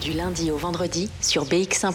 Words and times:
Du 0.00 0.12
lundi 0.12 0.50
au 0.50 0.56
vendredi 0.56 1.10
sur 1.20 1.44
BX1 1.44 1.90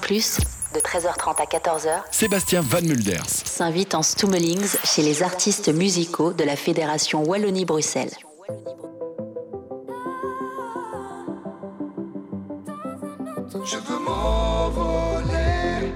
de 0.73 0.79
13h30 0.79 1.41
à 1.41 1.45
14h, 1.45 2.01
Sébastien 2.11 2.61
Van 2.61 2.81
Mulders. 2.81 3.25
s'invite 3.25 3.95
en 3.95 4.03
Stummelings 4.03 4.75
chez 4.83 5.01
les 5.01 5.23
artistes 5.23 5.69
musicaux 5.69 6.33
de 6.33 6.43
la 6.43 6.55
Fédération 6.55 7.23
Wallonie-Bruxelles. 7.23 8.11
Je 13.63 13.77
veux 13.77 13.99
m'envoler 13.99 15.93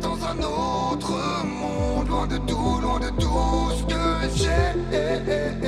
dans 0.00 0.18
un 0.24 0.38
autre 0.42 1.12
monde, 1.44 2.08
loin 2.08 2.26
de 2.26 2.36
tout, 2.38 2.80
loin 2.80 3.00
de 3.00 3.08
tout 3.18 3.70
ce 3.76 3.84
que 3.84 4.36
j'ai. 4.36 5.67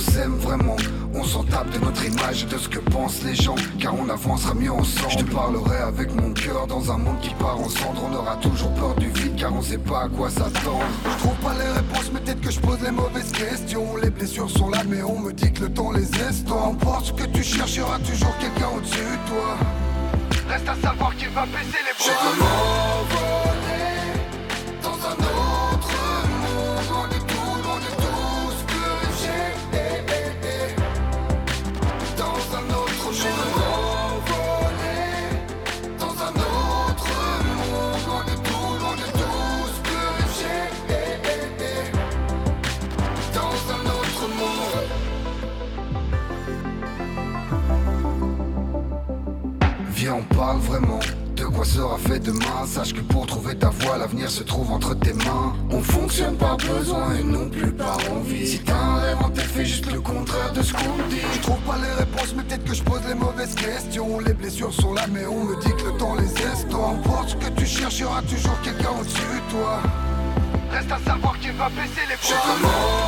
S'aime 0.00 0.36
vraiment, 0.36 0.76
on 1.14 1.24
s'en 1.24 1.44
tape 1.44 1.70
de 1.70 1.78
notre 1.78 2.04
image 2.04 2.44
et 2.44 2.46
de 2.46 2.58
ce 2.58 2.68
que 2.68 2.78
pensent 2.78 3.22
les 3.22 3.34
gens, 3.34 3.54
car 3.78 3.94
on 3.94 4.08
avancera 4.08 4.54
mieux 4.54 4.72
ensemble. 4.72 5.10
Je 5.10 5.18
te 5.18 5.34
parlerai 5.34 5.78
avec 5.78 6.14
mon 6.14 6.32
cœur 6.32 6.66
dans 6.66 6.90
un 6.90 6.98
monde 6.98 7.20
qui 7.20 7.34
part 7.34 7.60
en 7.60 7.68
cendres. 7.68 8.02
On 8.10 8.14
aura 8.14 8.36
toujours 8.36 8.72
peur 8.74 8.94
du 8.96 9.08
vide, 9.10 9.36
car 9.36 9.54
on 9.54 9.62
sait 9.62 9.78
pas 9.78 10.04
à 10.04 10.08
quoi 10.08 10.30
s'attendre. 10.30 10.84
Je 11.04 11.18
trouve 11.18 11.36
pas 11.36 11.54
les 11.54 11.70
réponses, 11.70 12.10
mais 12.12 12.20
peut-être 12.20 12.40
que 12.40 12.50
je 12.50 12.60
pose 12.60 12.80
les 12.82 12.90
mauvaises 12.90 13.32
questions. 13.32 13.96
Les 14.02 14.10
blessures 14.10 14.50
sont 14.50 14.70
là, 14.70 14.82
mais 14.88 15.02
on 15.02 15.18
me 15.18 15.32
dit 15.32 15.52
que 15.52 15.62
le 15.62 15.72
temps 15.72 15.92
les 15.92 16.08
estompe. 16.28 16.60
Emporte 16.60 17.06
ce 17.06 17.12
que 17.12 17.24
tu 17.24 17.82
aura 17.82 17.98
toujours 17.98 18.36
quelqu'un 18.38 18.68
au-dessus 18.76 18.98
de 18.98 19.28
toi. 19.28 19.56
Reste 20.48 20.68
à 20.68 20.74
savoir 20.74 21.14
qui 21.16 21.26
va 21.26 21.46
baisser 21.46 21.78
les 21.84 21.94
bras. 21.96 23.34
Je 23.34 23.39
se 54.30 54.44
trouve 54.44 54.70
entre 54.70 54.94
tes 54.94 55.12
mains. 55.12 55.54
On 55.70 55.80
fonctionne 55.80 56.36
par 56.36 56.56
besoin 56.56 57.14
et 57.16 57.24
non 57.24 57.48
plus 57.48 57.72
par 57.72 57.98
envie. 58.12 58.46
Si 58.46 58.60
t'as 58.60 58.76
un 58.76 59.00
rêve 59.00 59.18
en 59.24 59.30
tête, 59.30 59.44
fais 59.44 59.64
juste 59.64 59.90
le 59.92 60.00
contraire 60.00 60.52
de 60.52 60.62
ce 60.62 60.72
qu'on 60.72 61.08
dit. 61.08 61.20
Je 61.34 61.40
trouve 61.40 61.58
pas 61.60 61.76
les 61.76 61.92
réponses, 61.98 62.34
mais 62.36 62.44
peut-être 62.44 62.64
que 62.64 62.74
je 62.74 62.82
pose 62.82 63.00
les 63.08 63.14
mauvaises 63.14 63.54
questions. 63.54 64.20
Les 64.20 64.32
blessures 64.32 64.72
sont 64.72 64.94
là, 64.94 65.06
mais 65.12 65.26
on 65.26 65.44
me 65.44 65.60
dit 65.60 65.72
que 65.76 65.90
le 65.90 65.98
temps 65.98 66.14
les 66.14 66.32
estompe. 66.52 67.06
Emporte 67.06 67.30
ce 67.30 67.36
que 67.36 67.50
tu 67.58 67.66
cherches, 67.66 67.98
y 67.98 68.04
aura 68.04 68.22
toujours 68.22 68.60
quelqu'un 68.62 68.90
au-dessus 69.00 69.20
de 69.20 69.52
toi. 69.52 69.80
Reste 70.70 70.92
à 70.92 70.98
savoir 71.10 71.38
qui 71.40 71.50
va 71.50 71.68
baisser 71.68 72.06
les 72.08 72.16
bras. 72.16 72.99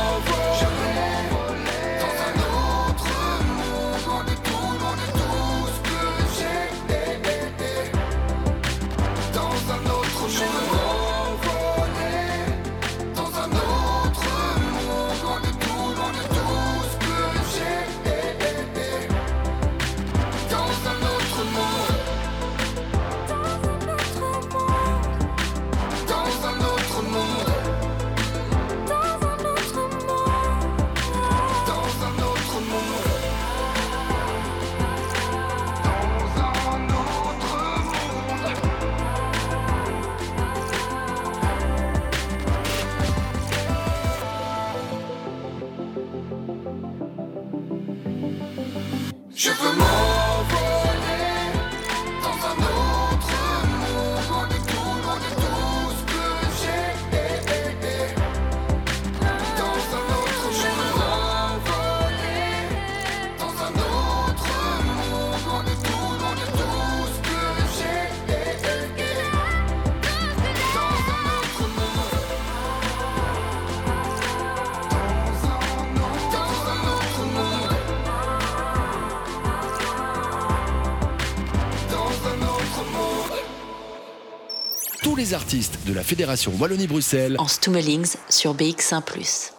Les 85.23 85.33
artistes 85.33 85.79
de 85.87 85.93
la 85.93 86.03
Fédération 86.03 86.51
Wallonie-Bruxelles. 86.59 87.37
En 87.39 87.47
Stummelings 87.47 88.17
sur 88.27 88.53
BX1 88.53 89.51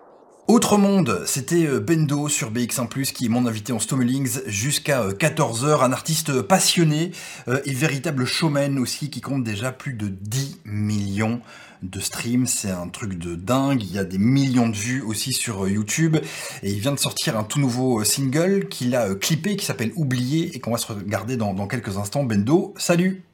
Autre 0.46 0.76
monde, 0.76 1.22
c'était 1.24 1.66
euh, 1.66 1.80
Bendo 1.80 2.28
sur 2.28 2.52
BX1+, 2.52 3.12
qui 3.12 3.24
est 3.24 3.28
mon 3.30 3.46
invité 3.46 3.72
en 3.72 3.78
Stommelings 3.78 4.40
jusqu'à 4.44 5.08
14h, 5.08 5.82
un 5.82 5.92
artiste 5.92 6.42
passionné 6.42 7.12
euh, 7.48 7.62
et 7.64 7.72
véritable 7.72 8.26
showman 8.26 8.78
aussi, 8.78 9.08
qui 9.08 9.22
compte 9.22 9.42
déjà 9.42 9.72
plus 9.72 9.94
de 9.94 10.08
10 10.08 10.60
millions 10.66 11.40
de 11.82 12.00
streams, 12.00 12.46
c'est 12.46 12.70
un 12.70 12.88
truc 12.88 13.18
de 13.18 13.34
dingue, 13.34 13.82
il 13.82 13.92
y 13.92 13.98
a 13.98 14.04
des 14.04 14.18
millions 14.18 14.68
de 14.68 14.76
vues 14.76 15.00
aussi 15.00 15.32
sur 15.32 15.64
euh, 15.64 15.70
YouTube, 15.70 16.18
et 16.62 16.70
il 16.70 16.80
vient 16.80 16.92
de 16.92 16.98
sortir 16.98 17.38
un 17.38 17.44
tout 17.44 17.60
nouveau 17.60 18.00
euh, 18.00 18.04
single 18.04 18.68
qu'il 18.68 18.94
a 18.96 19.08
euh, 19.08 19.14
clippé, 19.14 19.56
qui 19.56 19.64
s'appelle 19.64 19.92
Oublié, 19.96 20.54
et 20.54 20.60
qu'on 20.60 20.72
va 20.72 20.78
se 20.78 20.92
regarder 20.92 21.38
dans, 21.38 21.54
dans 21.54 21.66
quelques 21.66 21.96
instants. 21.96 22.24
Bendo, 22.24 22.74
salut 22.76 23.24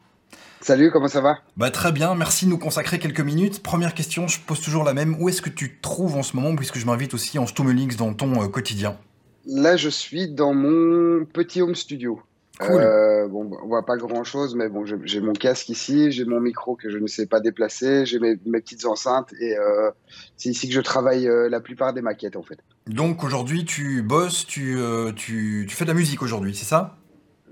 Salut, 0.63 0.91
comment 0.91 1.09
ça 1.09 1.23
va? 1.23 1.39
Bah, 1.57 1.71
très 1.71 1.91
bien, 1.91 2.15
merci 2.15 2.45
de 2.45 2.51
nous 2.51 2.59
consacrer 2.59 2.99
quelques 2.99 3.21
minutes. 3.21 3.63
Première 3.63 3.95
question, 3.95 4.29
je 4.29 4.39
pose 4.41 4.61
toujours 4.61 4.85
la 4.85 4.93
même. 4.93 5.17
Où 5.19 5.29
est-ce 5.31 5.41
que 5.41 5.49
tu 5.49 5.75
te 5.75 5.81
trouves 5.81 6.17
en 6.17 6.23
ce 6.23 6.37
moment, 6.37 6.55
puisque 6.55 6.79
je 6.79 6.85
m'invite 6.85 7.15
aussi 7.15 7.39
en 7.39 7.47
Stummelings 7.47 7.97
dans 7.97 8.13
ton 8.13 8.43
euh, 8.43 8.47
quotidien? 8.47 8.99
Là, 9.47 9.77
je 9.79 9.89
suis 9.89 10.29
dans 10.29 10.53
mon 10.53 11.25
petit 11.25 11.63
home 11.63 11.75
studio. 11.75 12.21
Cool. 12.59 12.83
Euh, 12.83 13.27
bon, 13.27 13.51
on 13.63 13.69
voit 13.69 13.87
pas 13.87 13.97
grand-chose, 13.97 14.55
mais 14.55 14.69
bon, 14.69 14.85
j'ai 14.85 15.21
mon 15.23 15.33
casque 15.33 15.71
ici, 15.71 16.13
j'ai 16.13 16.27
mon 16.27 16.41
micro 16.41 16.77
que 16.77 16.91
je 16.91 16.99
ne 16.99 17.07
sais 17.07 17.25
pas 17.25 17.41
déplacer, 17.41 18.05
j'ai 18.05 18.19
mes, 18.19 18.39
mes 18.45 18.61
petites 18.61 18.85
enceintes 18.85 19.33
et 19.41 19.57
euh, 19.57 19.91
c'est 20.37 20.51
ici 20.51 20.69
que 20.69 20.75
je 20.75 20.83
travaille 20.83 21.27
euh, 21.27 21.49
la 21.49 21.61
plupart 21.61 21.95
des 21.95 22.03
maquettes 22.03 22.37
en 22.37 22.43
fait. 22.43 22.59
Donc 22.87 23.25
aujourd'hui, 23.25 23.65
tu 23.65 24.03
bosses, 24.03 24.47
tu, 24.47 24.79
tu, 25.17 25.65
tu 25.67 25.75
fais 25.75 25.85
de 25.87 25.89
la 25.89 25.95
musique 25.95 26.21
aujourd'hui, 26.21 26.55
c'est 26.55 26.67
ça? 26.67 26.99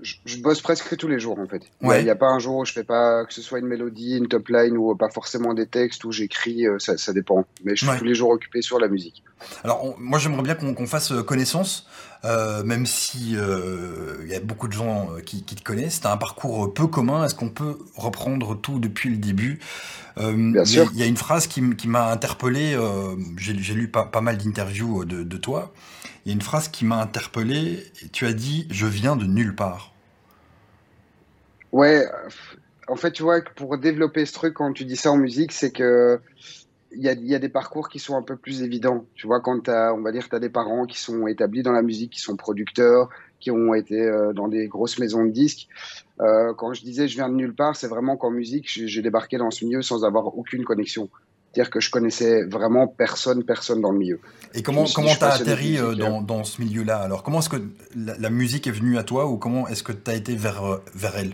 Je, 0.01 0.15
je 0.25 0.37
bosse 0.37 0.61
presque 0.61 0.95
tous 0.95 1.07
les 1.09 1.19
jours 1.19 1.37
en 1.39 1.47
fait. 1.47 1.63
Il 1.81 1.87
Ouais. 1.87 2.03
n'y 2.03 2.09
a, 2.09 2.15
pas 2.15 2.27
un 2.27 2.39
jour 2.39 2.57
où 2.57 2.65
je 2.65 2.71
fais 2.71 2.83
pas 2.85 3.25
que 3.25 3.33
ce 3.33 3.41
soit 3.41 3.59
une 3.59 3.67
mélodie, 3.67 4.17
une 4.17 4.27
top 4.29 4.47
line 4.47 4.77
ou 4.77 4.95
pas 4.95 5.09
forcément 5.09 5.53
des 5.53 5.65
textes 5.67 6.05
où 6.05 6.11
j'écris, 6.11 6.65
euh, 6.67 6.79
ça, 6.79 6.97
ça 6.97 7.11
dépend. 7.11 7.45
Mais 7.65 7.75
je 7.75 7.81
suis 7.83 7.89
Ouais. 7.89 7.97
tous 7.97 8.05
les 8.05 8.15
jours 8.15 8.29
occupé 8.29 8.61
sur 8.61 8.79
la 8.79 8.87
musique. 8.87 9.23
Alors 9.63 9.83
on- 9.83 9.95
moi 9.99 10.17
j'aimerais 10.19 10.43
bien 10.43 10.55
qu'on 10.55 10.87
fasse 10.87 11.11
euh, 11.11 11.21
connaissance, 11.21 11.85
euh, 12.23 12.63
même 12.63 12.85
si 12.85 13.35
euh, 13.35 14.17
il 14.23 14.31
y 14.31 14.35
a 14.35 14.39
beaucoup 14.39 14.67
de 14.69 14.73
gens 14.73 15.09
qui, 15.25 15.43
qui 15.43 15.55
te 15.55 15.63
connaissent. 15.63 15.99
T'as 16.01 16.13
un 16.13 16.17
parcours 16.17 16.73
peu 16.73 16.87
commun. 16.87 17.25
Est-ce 17.25 17.35
qu'on 17.35 17.49
peut 17.49 17.77
reprendre 17.95 18.55
tout 18.59 18.79
depuis 18.79 19.09
le 19.09 19.17
début? 19.17 19.59
Euh, 20.17 20.33
Bien 20.53 20.65
sûr. 20.65 20.89
Il 20.93 20.99
y, 20.99 21.03
a 21.03 21.05
une 21.07 21.17
phrase 21.17 21.47
qui, 21.47 21.61
m'a 21.61 22.11
interpellé. 22.11 22.77
J'ai 23.37 23.73
lu 23.73 23.87
pas, 23.89 24.03
pas 24.05 24.21
mal 24.21 24.37
d'interviews 24.37 25.05
de, 25.05 25.23
de 25.23 25.37
toi. 25.37 25.73
Il 26.29 26.33
y 26.33 26.35
a 26.35 26.35
une 26.35 26.43
phrase 26.43 26.67
qui 26.67 26.85
m'a 26.85 27.01
interpellé. 27.01 27.83
Tu 28.13 28.27
as 28.27 28.33
dit 28.33 28.67
"Je 28.69 28.85
viens 28.85 29.15
de 29.15 29.25
nulle 29.25 29.55
part". 29.55 29.95
Ouais, 31.71 32.05
en 32.87 32.95
fait, 32.95 33.13
tu 33.13 33.23
vois, 33.23 33.41
que 33.41 33.51
pour 33.55 33.75
développer 33.79 34.27
ce 34.27 34.33
truc, 34.33 34.53
quand 34.53 34.71
tu 34.71 34.85
dis 34.85 34.95
ça 34.95 35.11
en 35.11 35.17
musique, 35.17 35.51
c'est 35.51 35.71
que 35.71 36.21
il 36.91 37.01
y 37.01 37.35
a, 37.35 37.39
des 37.39 37.49
parcours 37.49 37.89
qui 37.89 37.97
sont 37.97 38.15
un 38.15 38.21
peu 38.21 38.35
plus 38.35 38.61
évidents. 38.61 39.07
Tu 39.15 39.25
vois, 39.25 39.41
quand 39.41 39.69
on 39.69 40.01
va 40.01 40.11
dire, 40.11 40.29
tu 40.29 40.35
as 40.35 40.39
des 40.39 40.49
parents 40.49 40.85
qui 40.85 40.99
sont 40.99 41.25
établis 41.25 41.63
dans 41.63 41.71
la 41.71 41.81
musique, 41.81 42.11
qui 42.11 42.21
sont 42.21 42.35
producteurs, 42.35 43.09
qui 43.39 43.49
ont 43.49 43.73
été 43.73 43.99
euh, 43.99 44.31
dans 44.31 44.47
des 44.47 44.67
grosses 44.67 44.99
maisons 44.99 45.25
de 45.25 45.31
disques. 45.31 45.67
Euh, 46.21 46.53
quand 46.53 46.73
je 46.73 46.83
disais 46.83 47.07
je 47.07 47.15
viens 47.15 47.29
de 47.29 47.33
nulle 47.33 47.55
part, 47.55 47.75
c'est 47.75 47.87
vraiment 47.87 48.17
qu'en 48.17 48.29
musique, 48.29 48.69
j'ai 48.69 49.01
débarqué 49.01 49.39
dans 49.39 49.49
ce 49.49 49.65
milieu 49.65 49.81
sans 49.81 50.05
avoir 50.05 50.37
aucune 50.37 50.63
connexion. 50.63 51.09
Dire 51.53 51.69
que 51.69 51.79
je 51.79 51.89
connaissais 51.89 52.43
vraiment 52.45 52.87
personne, 52.87 53.43
personne 53.43 53.81
dans 53.81 53.91
le 53.91 53.97
milieu. 53.97 54.19
Et 54.53 54.61
comment 54.61 54.85
comment 54.93 55.15
t'as 55.15 55.35
atterri 55.35 55.77
dans, 55.97 56.21
dans, 56.21 56.43
ce 56.43 56.61
milieu-là? 56.61 56.97
Alors 56.97 57.23
comment 57.23 57.39
est-ce 57.39 57.49
que 57.49 57.61
la, 57.95 58.29
musique 58.29 58.67
est 58.67 58.71
venue 58.71 58.97
à 58.97 59.03
toi 59.03 59.27
ou 59.27 59.37
comment 59.37 59.67
est-ce 59.67 59.83
que 59.83 59.91
tu 59.91 60.09
as 60.11 60.15
été 60.15 60.35
vers, 60.35 60.81
vers 60.93 61.15
elle? 61.17 61.33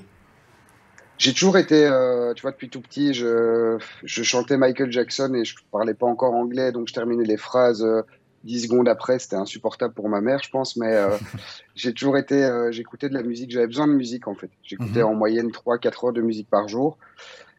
J'ai 1.17 1.33
toujours 1.33 1.57
été, 1.57 1.85
euh, 1.85 2.33
tu 2.33 2.41
vois, 2.41 2.51
depuis 2.51 2.69
tout 2.69 2.81
petit, 2.81 3.13
je, 3.13 3.77
je, 4.03 4.23
chantais 4.23 4.57
Michael 4.57 4.91
Jackson 4.91 5.33
et 5.33 5.45
je 5.45 5.55
parlais 5.71 5.93
pas 5.93 6.07
encore 6.07 6.33
anglais, 6.33 6.73
donc 6.73 6.89
je 6.89 6.93
terminais 6.93 7.23
les 7.23 7.37
phrases 7.37 7.83
euh, 7.83 8.01
dix 8.43 8.63
secondes 8.63 8.89
après. 8.89 9.17
C'était 9.19 9.37
insupportable 9.37 9.93
pour 9.93 10.09
ma 10.09 10.19
mère, 10.19 10.41
je 10.43 10.49
pense, 10.49 10.75
mais 10.75 10.93
euh, 10.93 11.17
j'ai 11.75 11.93
toujours 11.93 12.17
été, 12.17 12.43
euh, 12.43 12.71
j'écoutais 12.71 13.07
de 13.07 13.13
la 13.13 13.23
musique, 13.23 13.51
j'avais 13.51 13.67
besoin 13.67 13.87
de 13.87 13.93
musique 13.93 14.27
en 14.27 14.35
fait. 14.35 14.49
J'écoutais 14.63 14.99
mhm. 14.99 15.09
en 15.09 15.13
moyenne 15.13 15.49
3-4 15.51 16.07
heures 16.07 16.13
de 16.13 16.21
musique 16.21 16.49
par 16.49 16.67
jour. 16.67 16.97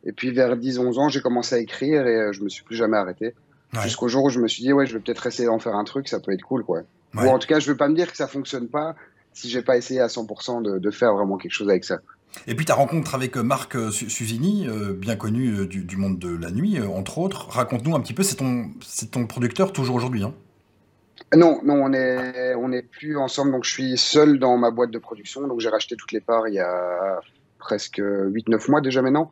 Et 0.06 0.12
puis 0.12 0.30
vers 0.30 0.56
10-11 0.56 0.98
ans, 0.98 1.08
j'ai 1.10 1.20
commencé 1.20 1.54
à 1.54 1.58
écrire 1.58 2.06
et 2.06 2.32
je 2.32 2.42
me 2.42 2.48
suis 2.48 2.64
plus 2.64 2.76
jamais 2.76 2.96
arrêté. 2.96 3.34
Jusqu'au 3.82 4.08
jour 4.08 4.24
où 4.24 4.30
je 4.30 4.40
me 4.40 4.48
suis 4.48 4.62
dit, 4.62 4.72
ouais, 4.72 4.86
je 4.86 4.94
vais 4.94 5.00
peut-être 5.00 5.26
essayer 5.26 5.46
d'en 5.46 5.58
faire 5.58 5.74
un 5.74 5.84
truc, 5.84 6.08
ça 6.08 6.18
peut 6.18 6.32
être 6.32 6.42
cool, 6.42 6.64
quoi. 6.64 6.82
Ou 7.14 7.20
en 7.20 7.38
tout 7.38 7.46
cas, 7.48 7.58
je 7.58 7.70
veux 7.70 7.76
pas 7.76 7.88
me 7.88 7.94
dire 7.94 8.10
que 8.10 8.16
ça 8.16 8.26
fonctionne 8.26 8.68
pas 8.68 8.94
si 9.34 9.50
j'ai 9.50 9.60
pas 9.60 9.76
essayé 9.76 10.00
à 10.00 10.06
100% 10.06 10.62
de, 10.62 10.78
de 10.78 10.90
faire 10.90 11.12
vraiment 11.12 11.36
quelque 11.36 11.52
chose 11.52 11.68
avec 11.68 11.84
ça. 11.84 11.98
Et 12.46 12.54
puis 12.54 12.64
ta 12.64 12.74
rencontre 12.74 13.14
avec 13.14 13.36
euh, 13.36 13.42
Marc 13.42 13.76
euh, 13.76 13.90
Susini, 13.90 14.66
euh, 14.68 14.92
bien 14.92 15.16
connu 15.16 15.66
du, 15.66 15.96
monde 15.96 16.18
de 16.18 16.36
la 16.36 16.50
nuit, 16.50 16.80
entre 16.80 17.18
autres. 17.18 17.48
Raconte-nous 17.50 17.94
un 17.94 18.00
petit 18.00 18.14
peu, 18.14 18.22
c'est 18.22 18.36
ton, 18.36 18.70
ton 19.10 19.26
producteur 19.26 19.72
toujours 19.72 19.96
aujourd'hui 19.96 20.22
hein? 20.22 20.34
Non, 21.34 21.60
non, 21.64 21.82
on 21.82 21.92
est, 21.92 22.54
on 22.54 22.70
est 22.72 22.82
plus 22.82 23.16
ensemble. 23.16 23.50
Donc 23.52 23.64
je 23.64 23.70
suis 23.70 23.98
seul 23.98 24.38
dans 24.38 24.56
ma 24.58 24.70
boîte 24.70 24.90
de 24.90 24.98
production. 24.98 25.46
Donc 25.48 25.60
j'ai 25.60 25.68
racheté 25.68 25.96
toutes 25.96 26.12
les 26.12 26.20
parts 26.20 26.46
il 26.46 26.54
y 26.54 26.60
a 26.60 27.20
presque 27.66 27.98
8-9 27.98 28.70
mois 28.70 28.80
déjà 28.80 29.02
maintenant. 29.02 29.30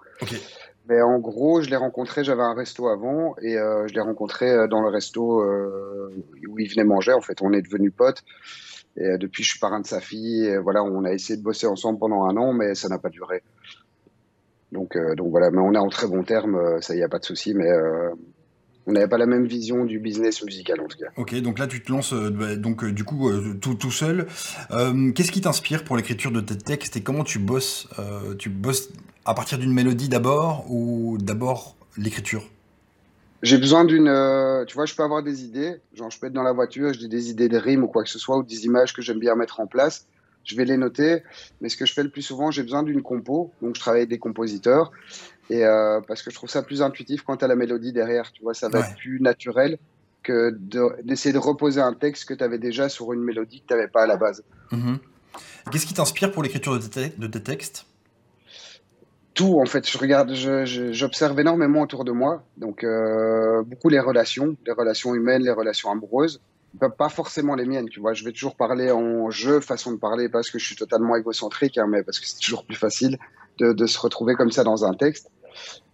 Mais 0.88 1.00
en 1.00 1.18
gros, 1.18 1.62
je 1.62 1.70
l'ai 1.70 1.76
rencontré, 1.76 2.24
j'avais 2.24 2.42
un 2.42 2.52
resto 2.52 2.88
avant, 2.88 3.36
et 3.40 3.54
je 3.54 3.94
l'ai 3.94 4.02
rencontré 4.02 4.68
dans 4.68 4.82
le 4.82 4.90
resto 4.90 5.42
où 5.42 6.58
il 6.58 6.70
venait 6.70 6.84
manger. 6.84 7.14
En 7.14 7.22
fait, 7.22 7.40
on 7.40 7.54
est 7.54 7.62
devenus 7.62 7.92
potes. 7.96 8.22
Et 8.96 9.04
euh, 9.04 9.18
depuis, 9.18 9.42
je 9.42 9.50
suis 9.50 9.58
parrain 9.58 9.80
de 9.80 9.86
sa 9.86 10.00
fille. 10.00 10.56
voilà, 10.62 10.82
on 10.82 11.04
a 11.04 11.12
essayé 11.12 11.36
de 11.36 11.42
bosser 11.42 11.66
ensemble 11.66 11.98
pendant 11.98 12.24
un 12.24 12.36
an, 12.36 12.52
mais 12.52 12.74
ça 12.74 12.88
n'a 12.88 12.98
pas 12.98 13.08
duré. 13.08 13.42
Donc, 14.72 14.96
euh, 14.96 15.14
donc 15.14 15.30
voilà, 15.30 15.50
mais 15.50 15.60
on 15.60 15.72
est 15.72 15.78
en 15.78 15.88
très 15.88 16.06
bon 16.06 16.24
terme, 16.24 16.56
euh, 16.56 16.80
ça 16.80 16.94
y 16.96 17.02
a 17.02 17.08
pas 17.08 17.18
de 17.18 17.24
souci, 17.24 17.54
mais 17.54 17.68
on 18.86 18.92
n'avait 18.92 19.08
pas 19.08 19.18
la 19.18 19.26
même 19.26 19.46
vision 19.46 19.84
du 19.84 19.98
business 19.98 20.42
musical 20.42 20.80
en 20.80 20.86
tout 20.86 20.98
cas. 20.98 21.06
Ok, 21.16 21.34
donc 21.40 21.58
là 21.58 21.66
tu 21.66 21.82
te 21.82 21.90
lances 21.90 22.12
bah, 22.12 22.56
donc 22.56 22.84
du 22.84 23.04
coup 23.04 23.30
tout, 23.60 23.74
tout 23.74 23.90
seul. 23.90 24.26
Qu'est-ce 25.14 25.32
qui 25.32 25.40
t'inspire 25.40 25.84
pour 25.84 25.96
l'écriture 25.96 26.30
de 26.30 26.40
tes 26.40 26.58
textes 26.58 26.96
et 26.96 27.02
comment 27.02 27.24
tu 27.24 27.38
bosses 27.38 27.88
Tu 28.38 28.50
bosses 28.50 28.90
à 29.24 29.34
partir 29.34 29.58
d'une 29.58 29.72
mélodie 29.72 30.08
d'abord 30.08 30.70
ou 30.70 31.18
d'abord 31.18 31.76
l'écriture? 31.96 32.44
J'ai 33.44 33.58
besoin 33.58 33.84
d'une. 33.84 34.08
Euh, 34.08 34.64
tu 34.64 34.74
vois, 34.74 34.86
je 34.86 34.94
peux 34.94 35.02
avoir 35.02 35.22
des 35.22 35.44
idées. 35.44 35.76
Genre, 35.92 36.10
je 36.10 36.18
peux 36.18 36.28
être 36.28 36.32
dans 36.32 36.42
la 36.42 36.52
voiture, 36.54 36.94
j'ai 36.94 37.08
des 37.08 37.28
idées 37.28 37.50
de 37.50 37.58
rimes 37.58 37.84
ou 37.84 37.88
quoi 37.88 38.02
que 38.02 38.08
ce 38.08 38.18
soit, 38.18 38.38
ou 38.38 38.42
des 38.42 38.64
images 38.64 38.94
que 38.94 39.02
j'aime 39.02 39.18
bien 39.18 39.34
mettre 39.34 39.60
en 39.60 39.66
place. 39.66 40.06
Je 40.44 40.56
vais 40.56 40.64
les 40.64 40.76
noter. 40.76 41.22
Mais 41.60 41.68
ce 41.68 41.76
que 41.76 41.86
je 41.86 41.92
fais 41.92 42.02
le 42.02 42.10
plus 42.10 42.22
souvent, 42.22 42.50
j'ai 42.50 42.62
besoin 42.62 42.82
d'une 42.82 43.02
compo. 43.02 43.52
Donc, 43.62 43.76
je 43.76 43.80
travaille 43.80 44.00
avec 44.00 44.10
des 44.10 44.18
compositeurs. 44.18 44.92
Et 45.50 45.64
euh, 45.64 46.00
parce 46.06 46.22
que 46.22 46.30
je 46.30 46.36
trouve 46.36 46.50
ça 46.50 46.62
plus 46.62 46.82
intuitif 46.82 47.22
quand 47.22 47.36
tu 47.36 47.44
as 47.44 47.48
la 47.48 47.56
mélodie 47.56 47.92
derrière. 47.92 48.32
Tu 48.32 48.42
vois, 48.42 48.54
ça 48.54 48.68
va 48.68 48.80
être 48.80 48.96
plus 48.96 49.20
naturel 49.20 49.78
que 50.22 50.56
d'essayer 51.02 51.32
de, 51.34 51.38
reposer 51.38 51.82
un 51.82 51.92
texte 51.92 52.26
que 52.26 52.34
tu 52.34 52.42
avais 52.42 52.58
déjà 52.58 52.88
sur 52.88 53.12
une 53.12 53.22
mélodie 53.22 53.60
que 53.60 53.66
tu 53.66 53.74
n'avais 53.74 53.88
pas 53.88 54.04
à 54.04 54.06
la 54.06 54.16
base. 54.16 54.42
Mm-hmm. 54.72 54.98
Qu'est-ce 55.70 55.86
qui 55.86 55.94
t'inspire 55.94 56.32
pour 56.32 56.42
l'écriture 56.42 56.78
de 56.78 57.26
tes 57.26 57.42
textes? 57.42 57.86
Tout 59.34 59.60
en 59.60 59.66
fait. 59.66 59.88
Je 59.88 59.98
regarde, 59.98 60.32
j'observe 60.32 61.38
énormément 61.40 61.82
autour 61.82 62.04
de 62.04 62.12
moi, 62.12 62.44
donc 62.56 62.84
euh, 62.84 63.62
beaucoup 63.64 63.88
les 63.88 63.98
relations, 63.98 64.56
les 64.64 64.72
relations 64.72 65.14
humaines, 65.14 65.42
les 65.42 65.50
relations 65.50 65.90
amoureuses, 65.90 66.40
pas 66.78 67.08
forcément 67.08 67.54
les 67.54 67.64
miennes. 67.64 67.88
Tu 67.88 68.00
vois, 68.00 68.12
je 68.12 68.24
vais 68.24 68.32
toujours 68.32 68.56
parler 68.56 68.90
en 68.90 69.30
jeu, 69.30 69.60
façon 69.60 69.92
de 69.92 69.98
parler, 69.98 70.28
parce 70.28 70.50
que 70.50 70.58
je 70.58 70.66
suis 70.66 70.76
totalement 70.76 71.16
égocentrique, 71.16 71.78
hein, 71.78 71.86
mais 71.88 72.02
parce 72.02 72.18
que 72.18 72.26
c'est 72.28 72.38
toujours 72.38 72.64
plus 72.64 72.76
facile 72.76 73.18
de, 73.58 73.72
de, 73.72 73.86
se 73.86 73.98
retrouver 73.98 74.34
comme 74.34 74.50
ça 74.50 74.64
dans 74.64 74.84
un 74.84 74.94
texte. 74.94 75.30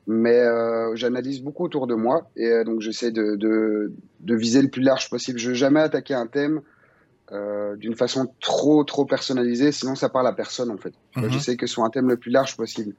Mais 0.06 0.38
euh, 0.38 0.94
j'analyse 0.96 1.42
beaucoup 1.42 1.64
autour 1.64 1.86
de 1.86 1.94
moi 1.94 2.30
et 2.34 2.46
euh, 2.46 2.64
donc 2.64 2.80
j'essaie 2.80 3.12
de, 3.12 3.36
de, 3.36 3.92
de, 4.20 4.34
viser 4.34 4.62
le 4.62 4.68
plus 4.68 4.82
large 4.82 5.10
possible. 5.10 5.38
Je 5.38 5.48
veux 5.48 5.54
jamais 5.54 5.80
attaquer 5.80 6.14
un 6.14 6.26
thème 6.26 6.62
euh, 7.32 7.76
d'une 7.76 7.94
façon 7.94 8.34
trop 8.40 8.82
trop 8.82 9.04
personnalisée, 9.04 9.72
sinon 9.72 9.94
ça 9.94 10.08
parle 10.08 10.26
à 10.26 10.32
personne 10.32 10.70
en 10.70 10.78
fait. 10.78 10.94
Mm-hmm. 11.14 11.30
J'essaie 11.30 11.56
que 11.56 11.66
ce 11.66 11.74
soit 11.74 11.84
un 11.84 11.90
thème 11.90 12.08
le 12.08 12.16
plus 12.16 12.30
large 12.30 12.56
possible. 12.56 12.94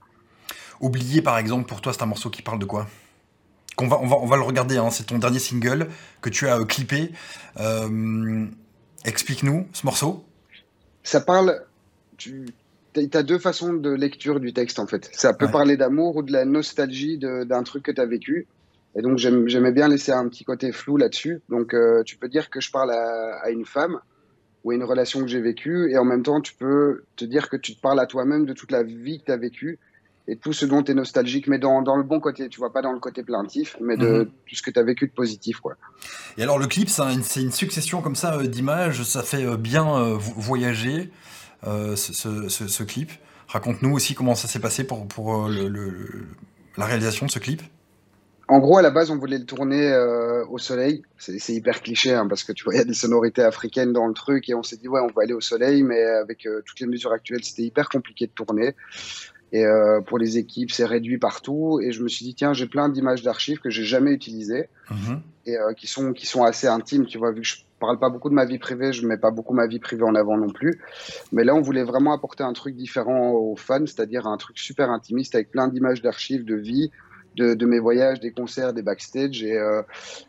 Oublié, 0.80 1.22
par 1.22 1.38
exemple, 1.38 1.68
pour 1.68 1.81
toi, 1.81 1.94
c'est 1.94 2.01
un 2.01 2.07
morceau 2.07 2.30
qui 2.30 2.42
parle 2.42 2.60
de 2.60 2.66
quoi? 2.66 2.88
On 3.77 3.88
va, 3.88 4.00
on, 4.01 4.07
va, 4.07 4.18
on 4.18 4.25
va 4.25 4.35
le 4.35 4.44
regarder, 4.44 4.77
hein. 4.77 4.89
c'est 4.91 5.06
ton 5.06 5.18
dernier 5.18 5.39
single 5.39 5.88
que 6.21 6.29
tu 6.29 6.47
as 6.47 6.59
euh, 6.59 6.65
clippé. 6.65 7.12
Euh, 7.59 8.45
explique-nous 9.06 9.68
ce 9.73 9.85
morceau. 9.85 10.23
Ça 11.03 11.21
parle. 11.21 11.63
Tu 12.18 12.45
as 13.13 13.23
deux 13.23 13.39
façons 13.39 13.73
de 13.73 13.89
lecture 13.89 14.39
du 14.39 14.53
texte 14.53 14.77
en 14.77 14.85
fait. 14.85 15.09
Ça 15.13 15.33
peut 15.33 15.50
parler 15.50 15.77
d'amour 15.77 16.18
ou 16.18 16.23
de 16.23 16.31
la 16.31 16.45
nostalgie 16.45 17.18
d'un 17.18 17.63
truc 17.63 17.83
que 17.83 17.91
tu 17.91 18.01
as 18.01 18.06
vécu. 18.06 18.47
Et 18.95 19.01
donc 19.01 19.18
j'aimais 19.18 19.71
bien 19.71 19.88
laisser 19.88 20.12
un 20.12 20.27
petit 20.27 20.44
côté 20.44 20.71
flou 20.71 20.97
là-dessus. 20.97 21.41
Donc 21.50 21.74
euh, 21.74 22.03
tu 22.03 22.17
peux 22.17 22.27
dire 22.27 22.50
que 22.50 22.59
je 22.59 22.69
parle 22.69 22.91
à, 22.91 23.39
à 23.44 23.50
une 23.50 23.65
femme 23.65 24.00
ou 24.63 24.71
à 24.71 24.75
une 24.75 24.83
relation 24.83 25.21
que 25.21 25.27
j'ai 25.27 25.39
vécue. 25.39 25.89
Et 25.89 25.97
en 25.97 26.06
même 26.06 26.21
temps, 26.21 26.41
tu 26.41 26.53
peux 26.53 27.03
te 27.15 27.25
dire 27.25 27.50
que 27.50 27.56
tu 27.56 27.75
te 27.75 27.81
parles 27.81 28.00
à 28.00 28.06
toi-même 28.06 28.45
de 28.45 28.53
toute 28.53 28.71
la 28.71 28.83
vie 28.83 29.19
que 29.21 29.25
tu 29.25 29.31
as 29.31 29.38
vécue 29.38 29.79
et 30.27 30.38
tout 30.38 30.53
ce 30.53 30.65
dont 30.65 30.83
tu 30.83 30.91
es 30.91 30.94
nostalgique, 30.94 31.47
mais 31.47 31.57
dans, 31.57 31.81
dans, 31.81 31.95
le 31.95 32.03
bon 32.03 32.19
côté, 32.19 32.47
tu 32.50 32.59
vois, 32.59 32.71
pas 32.71 32.81
dans 32.81 32.91
le 32.91 33.00
côté 33.00 33.23
plaintif, 33.23 33.75
mais 33.81 33.97
de 33.97 34.19
mhm. 34.19 34.25
tout 34.47 34.56
ce 34.56 34.62
que 34.62 34.71
tu 34.71 34.79
as 34.79 34.83
vécu 34.83 35.07
de 35.07 35.12
positif. 35.12 35.59
Quoi. 35.59 35.75
Et 36.38 36.44
alors 36.44 36.59
le 36.59 36.68
clip, 36.68 36.89
c'est 36.89 37.03
une, 37.41 37.51
succession 37.51 38.01
comme 38.01 38.15
ça 38.15 38.35
euh, 38.35 38.47
d'images, 38.47 39.03
ça 39.03 39.23
fait 39.23 39.45
euh, 39.45 39.57
bien 39.57 39.88
euh, 39.95 40.18
voyager 40.18 41.09
ce, 41.63 41.95
ce, 41.95 42.50
ce, 42.50 42.83
clip. 42.83 43.12
Raconte-nous 43.47 43.94
aussi 43.94 44.15
comment 44.15 44.33
ça 44.33 44.47
s'est 44.47 44.59
passé 44.59 44.83
pour, 44.83 45.07
pour 45.07 45.47
le, 45.47 45.69
la 46.75 46.85
réalisation 46.85 47.27
de 47.27 47.31
ce 47.31 47.38
clip. 47.38 47.62
En 48.47 48.57
gros, 48.59 48.79
à 48.79 48.81
la 48.81 48.89
base, 48.89 49.12
on 49.12 49.17
voulait 49.17 49.38
le 49.38 49.45
tourner 49.45 49.95
au 50.50 50.57
soleil. 50.57 51.03
C'est 51.19 51.53
hyper 51.53 51.81
cliché, 51.83 52.13
hein, 52.13 52.27
parce 52.27 52.44
que 52.44 52.51
tu 52.51 52.63
vois, 52.63 52.74
il 52.74 52.77
y 52.77 52.81
a 52.81 52.85
des 52.85 52.95
sonorités 52.95 53.44
africaines 53.44 53.94
dans 53.94 54.07
le 54.07 54.13
truc, 54.15 54.50
et 54.50 54.56
on 54.56 54.63
s'est 54.63 54.77
dit, 54.77 54.88
ouais, 54.88 55.01
on 55.01 55.13
va 55.13 55.21
aller 55.21 55.33
au 55.33 55.39
soleil, 55.39 55.83
mais 55.83 56.03
avec 56.03 56.47
toutes 56.65 56.79
les 56.79 56.88
mesures 56.88 57.12
actuelles, 57.12 57.44
c'était 57.44 57.62
hyper 57.62 57.89
compliqué 57.89 58.25
de 58.25 58.31
tourner. 58.31 58.74
Et 59.51 59.65
euh, 59.65 60.00
pour 60.01 60.18
les 60.18 60.38
équipes, 60.38 60.71
c'est 60.71 60.86
réduit 60.86 61.18
partout. 61.18 61.80
Et 61.83 61.92
je 61.92 62.03
me 62.03 62.07
suis 62.07 62.25
dit, 62.25 62.36
tiens, 62.36 62.53
j'ai 62.53 62.68
plein 62.68 62.89
d'images 62.89 63.21
d'archives 63.21 63.59
que 63.59 63.69
j'ai 63.69 63.83
jamais 63.83 64.12
utilisées 64.12 64.69
mhm. 64.89 65.21
et 65.45 65.57
euh, 65.57 65.74
qui, 65.74 65.88
sont, 65.88 66.13
qui 66.13 66.25
sont 66.25 66.44
assez 66.44 66.68
intimes. 66.68 67.06
Tu 67.06 67.18
vois, 67.18 67.31
vu 67.31 67.42
que 67.42 67.48
je 67.48 67.57
parle 67.80 68.00
pas 68.00 68.09
beaucoup 68.09 68.30
de 68.30 68.33
ma 68.33 68.45
vie 68.45 68.59
privée, 68.59 68.94
je 68.94 69.06
mets 69.06 69.18
pas 69.18 69.31
beaucoup 69.31 69.53
ma 69.53 69.68
vie 69.68 69.80
privée 69.80 70.03
en 70.03 70.15
avant 70.15 70.38
non 70.38 70.50
plus. 70.50 70.80
Mais 71.33 71.44
là, 71.44 71.53
on 71.53 71.62
voulait 71.62 71.83
vraiment 71.83 72.13
apporter 72.13 72.44
un 72.44 72.53
truc 72.53 72.75
différent 72.75 73.31
aux 73.31 73.55
fans, 73.58 73.86
c'est-à-dire 73.86 74.25
un 74.25 74.38
truc 74.38 74.58
super 74.58 74.89
intimiste 74.89 75.36
avec 75.36 75.51
plein 75.51 75.67
d'images 75.67 76.01
d'archives, 76.01 76.46
de 76.46 76.55
vie, 76.55 76.91
de, 77.35 77.65
mes 77.65 77.79
voyages, 77.79 78.19
des 78.19 78.31
concerts, 78.31 78.73
des 78.73 78.81
backstage. 78.81 79.43
Et, 79.43 79.57
euh, 79.57 79.81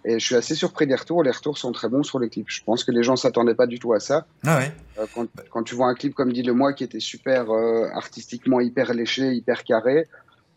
et, 0.05 0.19
je 0.19 0.25
suis 0.25 0.35
assez 0.35 0.55
surpris 0.55 0.87
des 0.87 0.95
retours. 0.95 1.23
Les 1.23 1.31
retours 1.31 1.59
sont 1.59 1.73
très 1.73 1.89
bons 1.89 2.03
sur 2.03 2.19
les 2.19 2.29
clips. 2.29 2.49
Je 2.49 2.63
pense 2.65 2.85
que 2.85 2.93
les 2.93 3.03
gens 3.03 3.17
s'attendaient 3.17 3.55
pas 3.55 3.67
du 3.67 3.79
tout 3.79 3.93
à 3.93 4.01
ça. 4.01 4.27
Ah 4.45 4.59
ouais. 4.59 4.73
Euh, 4.99 5.07
quand, 5.15 5.27
quand, 5.51 5.63
tu 5.63 5.75
vois 5.75 5.89
un 5.89 5.95
clip 5.95 6.15
comme 6.15 6.33
Dit 6.33 6.43
le 6.43 6.55
moi 6.55 6.73
qui 6.73 6.85
était 6.85 7.01
super 7.01 7.51
euh, 7.51 7.89
artistiquement 7.93 8.61
hyper 8.61 8.95
léché, 8.95 9.33
hyper 9.33 9.65
carré, 9.65 10.09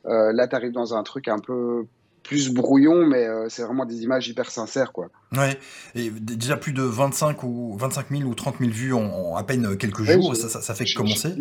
là 0.05 0.47
tu 0.47 0.55
arrives 0.55 0.71
dans 0.71 0.93
un 0.93 1.01
truc 1.01 1.27
un 1.27 1.39
peu 1.39 1.85
plus 2.25 2.50
brouillon, 2.50 3.05
mais 3.05 3.25
euh, 3.25 3.48
c'est 3.50 3.63
vraiment 3.63 3.86
des 3.86 4.01
images 4.03 4.27
hyper 4.27 4.50
sincères, 4.50 4.91
quoi. 4.91 5.10
Ouais, 5.36 5.60
et 5.94 6.10
déjà 6.10 6.58
plus 6.58 6.74
de 6.74 6.82
25 6.82 7.44
ou 7.44 7.77
25 7.77 8.08
000 8.10 8.24
ou 8.24 8.34
30 8.34 8.55
000 8.60 8.72
vues 8.72 8.94
en, 8.94 9.36
à 9.36 9.44
peine 9.44 9.77
quelques 9.77 10.03
jours, 10.03 10.36
ça, 10.36 10.50
ça, 10.62 10.75
fait 10.75 10.86
commencer. 10.94 11.36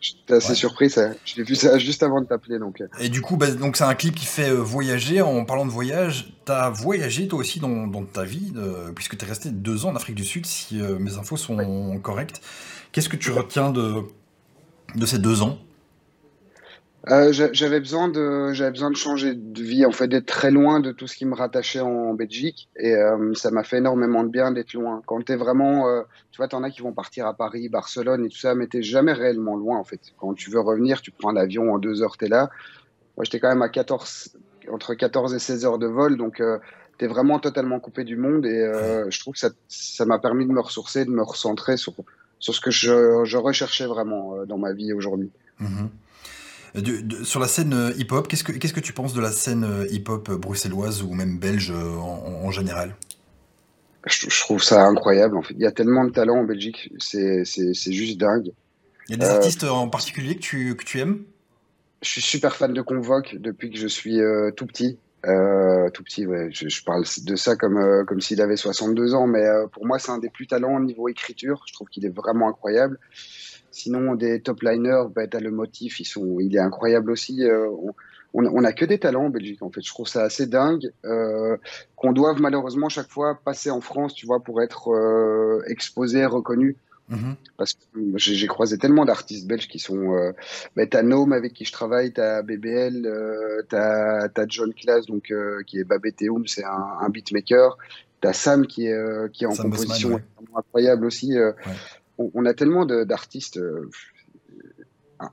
J'étais 0.00 0.34
assez 0.34 0.54
surpris, 0.54 0.90
ça. 0.90 1.10
Je 1.24 1.36
l'ai 1.36 1.42
vu 1.42 1.54
ça 1.54 1.78
juste 1.78 2.02
avant 2.02 2.20
de 2.20 2.26
t'appeler, 2.26 2.58
donc. 2.58 2.80
Euh. 2.80 2.86
Et 3.00 3.08
du 3.08 3.20
coup, 3.20 3.36
bah, 3.36 3.50
donc 3.50 3.76
c'est 3.76 3.84
un 3.84 3.94
clip 3.94 4.14
qui 4.14 4.26
fait 4.26 4.50
euh, 4.50 4.62
voyager. 4.62 5.20
En 5.22 5.44
parlant 5.44 5.66
de 5.66 5.70
voyage, 5.70 6.32
tu 6.46 6.52
as 6.52 6.70
voyagé 6.70 7.26
toi 7.28 7.40
aussi 7.40 7.58
dans, 7.58 7.86
dans 7.86 8.04
ta 8.04 8.24
vie, 8.24 8.52
puisque 8.94 9.16
tu 9.16 9.24
es 9.24 9.28
resté 9.28 9.50
deux 9.50 9.86
ans 9.86 9.90
en 9.90 9.96
Afrique 9.96 10.16
du 10.16 10.24
Sud, 10.24 10.46
si 10.46 10.76
mes 10.76 11.16
infos 11.16 11.36
sont 11.36 11.98
correctes. 12.02 12.40
Qu'est-ce 12.92 13.08
que 13.08 13.16
tu 13.16 13.30
retiens 13.30 13.70
de, 13.70 14.02
de 14.94 15.06
ces 15.06 15.18
deux 15.18 15.42
ans? 15.42 15.58
Euh, 17.06 17.32
j'avais 17.32 17.80
besoin 17.80 18.08
de 18.08 18.52
changer 18.94 19.34
de 19.34 19.62
vie 19.62 19.86
en 19.86 19.92
fait 19.92 20.08
d'être 20.08 20.26
très 20.26 20.50
loin 20.50 20.80
de 20.80 20.90
tout 20.90 21.06
ce 21.06 21.16
qui 21.16 21.26
me 21.26 21.34
rattachait 21.34 21.80
en 21.80 22.12
Belgique. 22.14 22.68
Et 22.76 22.94
euh, 22.94 23.32
ça 23.34 23.50
m'a 23.50 23.62
fait 23.62 23.78
énormément 23.78 24.24
de 24.24 24.28
bien 24.28 24.50
d'être 24.50 24.72
loin. 24.72 25.00
Quand 25.06 25.22
tu 25.24 25.32
es 25.32 25.36
vraiment 25.36 25.88
euh, 25.88 26.02
tu 26.32 26.38
vois 26.38 26.48
t'en 26.48 26.62
as 26.64 26.70
qui 26.70 26.82
vont 26.82 26.92
partir 26.92 27.26
à 27.26 27.34
Paris 27.34 27.68
Barcelone 27.68 28.24
et 28.24 28.28
tout 28.28 28.38
ça 28.38 28.54
mais 28.54 28.66
t'es 28.66 28.82
jamais 28.82 29.12
réellement 29.12 29.56
loin 29.56 29.78
en 29.78 29.84
fait. 29.84 30.00
Quand 30.18 30.34
tu 30.34 30.50
veux 30.50 30.60
revenir 30.60 31.00
tu 31.00 31.12
prends 31.12 31.30
l'avion 31.30 31.72
en 31.72 31.78
deux 31.78 32.02
heures 32.02 32.16
t'es 32.16 32.28
là. 32.28 32.50
Moi 33.16 33.24
j'étais 33.24 33.38
quand 33.38 33.48
même 33.48 33.62
à 33.62 33.68
14 33.68 34.36
entre 34.70 34.94
14 34.94 35.34
et 35.34 35.38
16 35.38 35.64
heures 35.64 35.78
de 35.78 35.86
vol 35.86 36.16
donc 36.16 36.42
tu 36.98 37.04
es 37.04 37.08
vraiment 37.08 37.38
totalement 37.38 37.78
coupé 37.78 38.02
du 38.02 38.16
monde 38.16 38.44
et 38.44 38.70
je 39.08 39.20
trouve 39.20 39.34
que 39.34 39.40
ça 39.68 40.04
m'a 40.04 40.18
permis 40.18 40.46
de 40.46 40.52
me 40.52 40.60
ressourcer 40.60 41.04
de 41.04 41.10
me 41.10 41.22
recentrer 41.22 41.76
sur 41.76 41.94
ce 42.40 42.60
que 42.60 42.72
je, 42.72 43.36
recherchais 43.36 43.86
vraiment 43.86 44.44
dans 44.46 44.58
ma 44.58 44.72
vie 44.72 44.92
aujourd'hui. 44.92 45.30
Mmh 45.60 45.86
sur 47.24 47.40
la 47.40 47.48
scène 47.48 47.92
hip-hop, 47.96 48.28
qu'est-ce 48.28 48.44
que, 48.44 48.52
qu'est-ce 48.52 48.72
que 48.72 48.80
tu 48.80 48.92
penses 48.92 49.14
de 49.14 49.20
la 49.20 49.32
scène 49.32 49.86
hip-hop 49.90 50.30
bruxelloise 50.32 51.02
ou 51.02 51.12
même 51.12 51.38
belge 51.38 51.70
en, 51.70 52.50
général? 52.50 52.94
Je, 54.06 54.40
trouve 54.40 54.62
ça 54.62 54.84
incroyable. 54.84 55.36
En 55.36 55.42
fait. 55.42 55.54
Il 55.54 55.60
y 55.60 55.66
a 55.66 55.72
tellement 55.72 56.04
de 56.04 56.10
talent 56.10 56.38
en 56.38 56.44
Belgique, 56.44 56.92
c'est, 56.98 57.44
juste 57.44 58.18
dingue. 58.18 58.52
Il 59.08 59.12
y 59.12 59.14
a 59.14 59.18
des 59.18 59.30
artistes 59.30 59.64
en 59.64 59.88
particulier 59.88 60.36
que 60.36 60.40
tu, 60.40 60.76
que 60.76 60.84
tu 60.84 61.00
aimes? 61.00 61.22
Je 62.02 62.08
suis 62.08 62.22
super 62.22 62.54
fan 62.54 62.72
de 62.72 62.80
Convoque 62.82 63.36
depuis 63.38 63.70
que 63.70 63.78
je 63.78 63.88
suis 63.88 64.20
tout 64.56 64.66
petit. 64.66 64.98
Euh, 65.26 65.90
tout 65.90 66.04
petit, 66.04 66.26
ouais. 66.26 66.48
Je, 66.52 66.84
parle 66.84 67.04
de 67.24 67.36
ça 67.36 67.56
comme, 67.56 67.76
euh, 67.76 68.04
comme 68.04 68.20
s'il 68.20 68.40
avait 68.40 68.56
62 68.56 69.14
ans, 69.14 69.26
mais 69.26 69.44
euh, 69.44 69.66
pour 69.66 69.84
moi, 69.84 69.98
c'est 69.98 70.10
un 70.10 70.18
des 70.18 70.30
plus 70.30 70.46
talents 70.46 70.76
au 70.76 70.80
niveau 70.80 71.08
écriture. 71.08 71.62
Je 71.66 71.72
trouve 71.72 71.88
qu'il 71.88 72.06
est 72.06 72.14
vraiment 72.14 72.48
incroyable. 72.48 72.98
Sinon, 73.70 74.14
des 74.14 74.40
top 74.40 74.62
liners, 74.62 75.04
bah, 75.14 75.26
t'as 75.26 75.40
le 75.40 75.50
motif, 75.50 76.00
ils 76.00 76.04
sont, 76.04 76.38
il 76.40 76.56
est 76.56 76.60
incroyable 76.60 77.10
aussi. 77.10 77.42
on, 77.44 77.94
on, 78.32 78.64
a 78.64 78.72
que 78.72 78.84
des 78.84 78.98
talents 78.98 79.26
en 79.26 79.30
Belgique, 79.30 79.62
en 79.62 79.70
fait. 79.70 79.82
Je 79.82 79.90
trouve 79.90 80.08
ça 80.08 80.22
assez 80.22 80.46
dingue 80.46 80.92
qu'on 81.96 82.12
doive 82.12 82.40
malheureusement 82.40 82.88
chaque 82.88 83.10
fois 83.10 83.38
passer 83.44 83.70
en 83.70 83.80
France, 83.80 84.14
tu 84.14 84.26
vois, 84.26 84.40
pour 84.40 84.62
être 84.62 85.62
exposé, 85.68 86.24
reconnu. 86.26 86.76
Mhm. 87.08 87.36
Parce 87.56 87.72
que 87.72 87.78
j'ai 88.16 88.46
croisé 88.46 88.76
tellement 88.76 89.04
d'artistes 89.04 89.46
belges 89.46 89.68
qui 89.68 89.78
sont. 89.78 90.14
Euh, 90.14 90.32
bah, 90.76 90.86
t'as 90.86 91.02
Nome 91.02 91.32
avec 91.32 91.54
qui 91.54 91.64
je 91.64 91.72
travaille, 91.72 92.12
t'as 92.12 92.42
BBL, 92.42 93.06
euh, 93.06 93.62
t'as 93.68 94.28
as 94.34 94.46
John 94.46 94.74
Class 94.74 95.06
donc 95.06 95.30
euh, 95.30 95.62
qui 95.66 95.78
est 95.78 95.84
Babeteum, 95.84 96.46
c'est 96.46 96.64
un, 96.64 96.98
un, 97.00 97.08
beatmaker. 97.08 97.78
T'as 98.20 98.34
Sam 98.34 98.66
qui 98.66 98.86
est 98.86 98.92
euh, 98.92 99.28
qui 99.32 99.44
est 99.44 99.46
en 99.46 99.54
composition 99.54 100.20
incroyable 100.54 101.06
aussi. 101.06 101.34
On, 102.18 102.44
a 102.46 102.54
tellement 102.54 102.84
d'artistes 102.84 103.60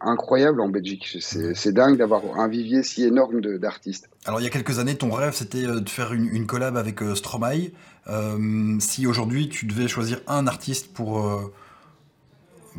incroyables 0.01 0.62
en 0.62 0.70
Belgique. 0.70 1.18
C'est 1.20 1.72
dingue 1.72 1.98
d'avoir 1.98 2.39
un 2.39 2.48
vivier 2.48 2.84
si 2.84 3.04
énorme 3.04 3.42
d'artistes. 3.58 4.10
Alors 4.25 4.39
il 4.39 4.44
y 4.44 4.48
a 4.48 4.51
quelques 4.51 4.80
années, 4.80 4.96
ton 4.96 5.12
rêve 5.12 5.34
c'était 5.34 5.63
de 5.63 5.89
faire 5.89 6.13
une, 6.13 6.27
une 6.27 6.46
collab 6.46 6.77
avec 6.77 7.01
Stromae. 7.15 7.72
si 8.80 9.08
aujourd'hui 9.08 9.50
tu 9.50 9.65
devais 9.65 9.88
choisir 9.88 10.22
un 10.27 10.48
artiste 10.48 10.94
pour 10.94 11.51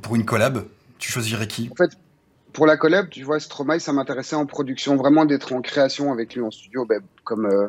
pour 0.02 0.16
une 0.16 0.25
collab, 0.25 0.64
tu 0.98 1.10
choisirais 1.10 1.46
qui? 1.46 1.68
En 1.72 1.75
fait, 1.75 1.96
pour 2.52 2.66
la 2.66 2.76
collab, 2.76 3.08
tu 3.08 3.22
vois, 3.22 3.40
Stromae, 3.40 3.78
ça 3.78 3.92
m'intéressait 3.92 4.36
en 4.36 4.46
production, 4.46 4.96
vraiment 4.96 5.25
d'être 5.25 5.52
en 5.52 5.60
création 5.60 6.12
avec 6.12 6.34
lui 6.34 6.42
en 6.42 6.50
studio, 6.50 6.86
ben, 6.86 7.02
comme, 7.25 7.46
euh, 7.46 7.68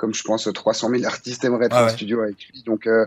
comme 0.00 0.14
je 0.14 0.22
pense 0.24 0.48
300 0.50 0.88
000 0.88 1.04
artistes 1.04 1.44
aimeraient 1.44 1.66
être 1.66 1.76
ah 1.76 1.84
en 1.84 1.88
studio 1.90 2.22
avec 2.22 2.48
lui. 2.48 2.62
Donc, 2.62 2.86
euh, 2.86 3.04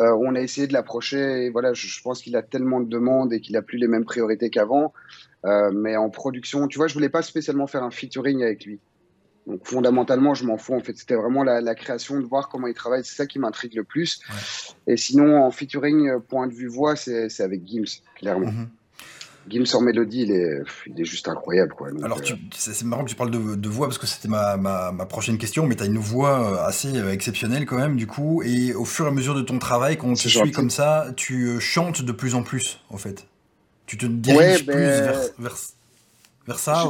euh, 0.00 0.12
on 0.20 0.34
a 0.34 0.40
essayé 0.40 0.66
de 0.66 0.72
l'approcher 0.72 1.44
et 1.44 1.50
voilà, 1.50 1.72
je, 1.72 1.86
je 1.86 2.02
pense 2.02 2.20
qu'il 2.20 2.34
a 2.34 2.42
tellement 2.42 2.80
de 2.80 2.88
demandes 2.88 3.32
et 3.32 3.40
qu'il 3.40 3.56
a 3.56 3.62
plus 3.62 3.78
les 3.78 3.86
mêmes 3.86 4.04
priorités 4.04 4.50
qu'avant. 4.50 4.92
mais 5.44 5.96
en 5.96 6.10
production, 6.10 6.66
tu 6.66 6.78
vois, 6.78 6.88
je 6.88 6.94
voulais 6.94 7.08
pas 7.08 7.22
spécialement 7.22 7.68
faire 7.68 7.84
un 7.84 7.92
featuring 7.92 8.42
avec 8.42 8.64
lui. 8.64 8.80
Donc 9.46 9.60
fondamentalement, 9.64 10.34
je 10.34 10.44
m'en 10.44 10.56
fous. 10.56 10.74
En 10.74 10.80
fait, 10.80 10.96
c'était 10.96 11.14
vraiment 11.14 11.44
la, 11.44 11.74
création 11.76 12.18
de 12.18 12.24
voir 12.24 12.48
comment 12.48 12.66
il 12.66 12.74
travaille. 12.74 13.04
C'est 13.04 13.14
ça 13.14 13.26
qui 13.26 13.38
m'intrigue 13.38 13.74
le 13.74 13.84
plus. 13.84 14.20
Et 14.88 14.96
sinon, 14.96 15.44
en 15.44 15.50
featuring, 15.52 16.08
euh, 16.08 16.18
point 16.18 16.48
de 16.48 16.54
vue 16.54 16.68
voix, 16.68 16.96
c'est 16.96 17.40
avec 17.40 17.64
Gims, 17.64 18.02
clairement. 18.16 18.50
Mm 18.50 18.68
Gims 19.48 19.74
en 19.74 19.80
mélodie, 19.80 20.22
il 20.22 20.32
est, 20.32 20.62
il 20.86 21.00
est 21.00 21.04
juste 21.04 21.28
incroyable. 21.28 21.74
Quoi. 21.74 21.88
Alors, 22.02 22.18
euh, 22.18 22.34
c'est 22.54 22.84
marrant 22.84 23.04
que 23.04 23.10
tu 23.10 23.16
parles 23.16 23.30
de, 23.30 23.68
voix 23.68 23.88
parce 23.88 23.98
que 23.98 24.06
c'était 24.06 24.28
ma, 24.28 24.56
ma, 24.56 25.06
prochaine 25.06 25.38
question, 25.38 25.66
mais 25.66 25.76
tu 25.76 25.82
as 25.82 25.86
une 25.86 25.98
voix 25.98 26.52
euh, 26.52 26.66
assez 26.66 26.96
exceptionnelle 27.10 27.66
quand 27.66 27.78
même, 27.78 27.96
du 27.96 28.06
coup. 28.06 28.42
Et 28.42 28.74
au 28.74 28.84
fur 28.84 29.06
et 29.06 29.08
à 29.08 29.12
mesure 29.12 29.34
de 29.34 29.42
ton 29.42 29.58
travail, 29.58 29.96
quand 29.96 30.14
tu 30.14 30.28
suis 30.28 30.52
comme 30.52 30.70
ça, 30.70 31.08
tu 31.16 31.60
chantes 31.60 32.02
de 32.02 32.12
plus 32.12 32.34
en 32.34 32.42
plus, 32.42 32.80
en 32.90 32.96
fait. 32.96 33.26
Tu 33.86 33.96
te 33.98 34.06
diriges 34.06 34.64
plus 34.64 34.74
ben, 34.74 35.04
vers, 35.04 35.20
vers, 35.38 35.56
vers 36.46 36.58
ça 36.58 36.84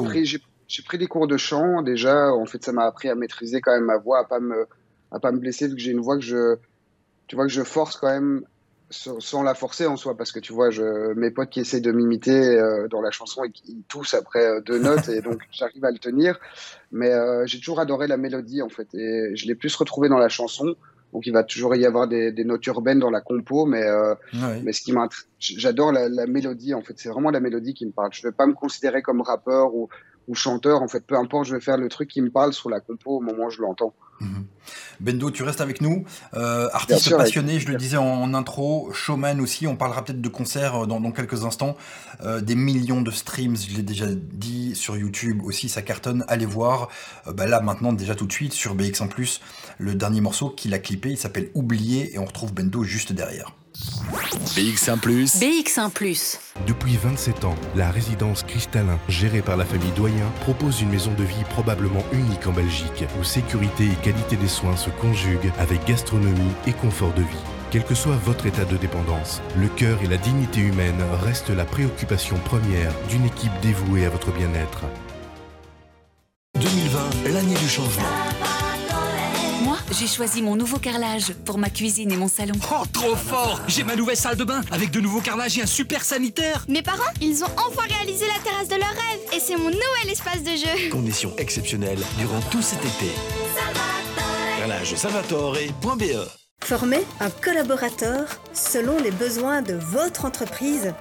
j'ai 0.73 0.83
pris 0.83 0.97
des 0.97 1.07
cours 1.07 1.27
de 1.27 1.37
chant 1.37 1.83
déjà. 1.83 2.33
En 2.33 2.47
fait, 2.47 2.65
ça 2.65 2.73
m'a 2.73 2.87
appris 2.87 3.11
à 3.11 3.15
maîtriser 3.15 3.61
quand 3.61 3.73
même 3.73 3.85
ma 3.85 3.99
voix, 3.99 4.21
à 4.21 4.25
pas 4.25 4.41
me, 4.41 4.67
à 5.11 5.21
pas 5.21 5.31
me 5.31 5.39
blesser 5.39 5.69
vu 5.69 5.75
que 5.75 5.81
j'ai 5.81 5.91
une 5.91 6.01
voix 6.01 6.17
que 6.17 6.25
je, 6.25 6.57
tu 7.27 7.37
vois, 7.37 7.45
que 7.45 7.53
je 7.53 7.63
force 7.63 7.97
quand 7.97 8.09
même 8.09 8.43
sans 8.93 9.43
la 9.43 9.55
forcer 9.55 9.87
en 9.87 9.97
soi 9.97 10.17
parce 10.17 10.33
que 10.33 10.39
tu 10.39 10.53
vois, 10.53 10.71
je, 10.71 11.15
mes 11.15 11.31
potes 11.31 11.51
qui 11.51 11.61
essaient 11.61 11.81
de 11.81 11.93
m'imiter 11.93 12.57
euh, 12.59 12.89
dans 12.89 13.01
la 13.01 13.11
chanson 13.11 13.43
et 13.45 13.51
qui 13.51 13.83
toussent 13.89 14.15
après 14.15 14.45
euh, 14.45 14.61
deux 14.61 14.79
notes 14.79 15.09
et 15.09 15.21
donc 15.21 15.41
j'arrive 15.53 15.85
à 15.85 15.91
le 15.91 15.99
tenir. 15.99 16.39
Mais 16.91 17.11
euh, 17.11 17.47
j'ai 17.47 17.59
toujours 17.59 17.81
adoré 17.81 18.07
la 18.07 18.17
mélodie 18.17 18.63
en 18.63 18.69
fait 18.69 18.95
et 18.95 19.35
je 19.35 19.47
l'ai 19.47 19.55
plus 19.55 19.75
retrouvé 19.75 20.09
dans 20.09 20.19
la 20.19 20.29
chanson. 20.29 20.77
Donc 21.13 21.27
il 21.27 21.33
va 21.33 21.43
toujours 21.43 21.75
y 21.75 21.85
avoir 21.85 22.09
des, 22.09 22.33
des 22.33 22.45
notes 22.45 22.67
urbaines 22.67 22.99
dans 22.99 23.11
la 23.11 23.21
compo, 23.21 23.67
mais, 23.67 23.85
mais 24.63 24.73
ce 24.73 24.81
qui 24.81 24.93
m'intéresse, 24.93 25.27
j'adore 25.39 25.93
la, 25.93 26.09
la, 26.09 26.27
mélodie 26.27 26.73
en 26.73 26.81
fait. 26.81 26.95
C'est 26.97 27.11
vraiment 27.11 27.31
la 27.31 27.41
mélodie 27.41 27.75
qui 27.75 27.85
me 27.85 27.91
parle. 27.91 28.09
Je 28.15 28.27
ne 28.27 28.31
vais 28.31 28.35
pas 28.35 28.47
me 28.47 28.55
considérer 28.55 29.03
comme 29.03 29.21
rappeur 29.21 29.75
ou 29.75 29.91
ou 30.29 30.35
chanteur, 30.35 30.83
en 30.83 30.89
fait, 30.89 31.05
peu 31.07 31.17
importe, 31.17 31.47
je 31.47 31.55
vais 31.55 31.61
faire 31.61 31.77
le 31.77 31.89
truc 31.89 32.09
qui 32.09 32.23
me 32.23 32.31
parle 32.31 32.53
sur 32.53 32.71
la 32.71 32.81
compo 32.81 33.19
au 33.19 33.21
moment 33.21 33.45
où 33.47 33.51
je 33.51 33.61
l'entends. 33.61 33.95
Mhm. 34.21 34.47
Bendo, 35.01 35.31
tu 35.31 35.43
restes 35.43 35.61
avec 35.61 35.81
nous. 35.81 36.05
Euh, 36.35 36.69
artiste 36.73 37.17
passionné, 37.17 37.59
je 37.59 37.69
le 37.69 37.77
disais 37.77 37.97
en, 37.97 38.35
intro, 38.35 38.93
showman 38.93 39.41
aussi, 39.41 39.67
on 39.67 39.77
parlera 39.77 40.05
peut-être 40.05 40.21
de 40.21 40.29
concert 40.29 40.85
euh, 40.85 40.87
dans, 40.87 41.11
quelques 41.11 41.45
instants. 41.45 41.77
Euh, 42.23 42.41
des 42.41 42.55
millions 42.55 43.03
de 43.03 43.11
streams, 43.11 43.57
je 43.57 43.77
l'ai 43.77 43.83
déjà 43.83 44.07
dit, 44.09 44.77
sur 44.77 44.97
YouTube 44.97 45.43
aussi, 45.45 45.69
ça 45.69 45.83
cartonne, 45.83 46.25
allez 46.29 46.47
voir. 46.47 46.89
bah 47.27 47.47
là, 47.47 47.61
maintenant, 47.61 47.93
déjà 47.93 48.15
tout 48.15 48.27
de 48.27 48.33
suite, 48.33 48.53
sur 48.53 48.77
BX1+, 48.77 49.41
le 49.79 49.95
dernier 49.95 50.21
morceau 50.21 50.51
qu'il 50.51 50.73
a 50.75 50.79
clippé, 50.79 51.11
il 51.11 51.19
s'appelle 51.19 51.51
Oublié, 51.55 52.15
et 52.15 52.19
on 52.19 52.25
retrouve 52.25 52.55
Bendo 52.55 52.85
juste 52.85 53.13
derrière. 53.13 53.53
BX1⁇ 53.73 55.01
BX1⁇ 55.41 55.91
Depuis 56.67 56.97
27 56.97 57.45
ans, 57.45 57.55
la 57.75 57.91
résidence 57.91 58.43
Cristallin, 58.43 58.99
gérée 59.09 59.43
par 59.43 59.57
la 59.57 59.65
famille 59.65 59.93
Doyen, 59.97 60.31
propose 60.43 60.83
une 60.83 60.91
maison 60.91 61.13
de 61.15 61.25
vie 61.25 61.45
probablement 61.51 62.05
unique 62.13 62.47
en 62.47 62.53
Belgique, 62.53 63.05
où 63.19 63.25
sécurité 63.25 63.85
et 63.85 64.03
qualité 64.03 64.37
des 64.37 64.49
soins 64.49 64.77
se 64.77 64.91
conjuguent 64.91 65.53
avec 65.59 65.85
gastronomie 65.87 66.53
et 66.67 66.73
confort 66.73 67.15
de 67.15 67.23
vie. 67.23 67.45
Quel 67.71 67.85
que 67.85 67.95
soit 67.95 68.17
votre 68.17 68.45
état 68.47 68.67
de 68.67 68.77
dépendance, 68.77 69.41
le 69.57 69.69
cœur 69.69 69.99
et 70.03 70.07
la 70.07 70.19
dignité 70.19 70.61
humaine 70.61 71.03
restent 71.25 71.51
la 71.51 71.65
préoccupation 71.65 72.37
première 72.45 72.93
d'une 73.09 73.25
équipe 73.25 73.53
dévouée 73.63 74.05
à 74.05 74.11
votre 74.11 74.31
bien-être. 74.33 74.83
2020, 76.61 77.33
l'année 77.33 77.55
du 77.55 77.69
changement. 77.69 78.62
J'ai 79.93 80.07
choisi 80.07 80.41
mon 80.41 80.57
nouveau 80.57 80.79
carrelage 80.79 81.35
pour 81.45 81.59
ma 81.59 81.69
cuisine 81.69 82.11
et 82.13 82.17
mon 82.17 82.29
salon. 82.29 82.55
Oh, 82.73 82.85
trop 82.93 83.15
fort 83.15 83.61
J'ai 83.69 83.85
ma 83.85 83.95
nouvelle 83.95 84.17
salle 84.17 84.37
de 84.37 84.45
bain 84.45 84.63
avec 84.71 84.91
de 84.91 85.01
nouveaux 85.01 85.21
carrelages 85.21 85.59
et 85.59 85.63
un 85.63 85.67
super 85.67 86.03
sanitaire. 86.03 86.65
Mes 86.67 86.81
parents, 86.81 87.13
ils 87.21 87.45
ont 87.45 87.51
enfin 87.59 87.87
réalisé 87.89 88.25
la 88.27 88.43
terrasse 88.43 88.69
de 88.69 88.77
leur 88.77 88.89
rêve 88.89 89.21
et 89.35 89.39
c'est 89.39 89.57
mon 89.57 89.67
nouvel 89.67 90.11
espace 90.11 90.43
de 90.43 90.51
jeu. 90.57 90.91
Conditions 90.91 91.35
exceptionnelles 91.37 92.03
durant 92.19 92.41
tout 92.51 92.63
cet 92.63 92.79
été. 92.81 93.11
Carrelage 94.59 94.95
salvatore.be 94.95 96.27
Former 96.65 97.05
un 97.21 97.31
collaborateur 97.31 98.27
selon 98.55 98.99
les 98.99 99.11
besoins 99.11 99.61
de 99.61 99.75
votre 99.75 100.25
entreprise. 100.25 100.95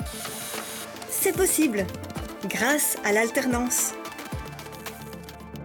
C'est 1.10 1.36
possible 1.36 1.86
grâce 2.50 2.98
à 3.06 3.14
l'alternance. 3.14 3.94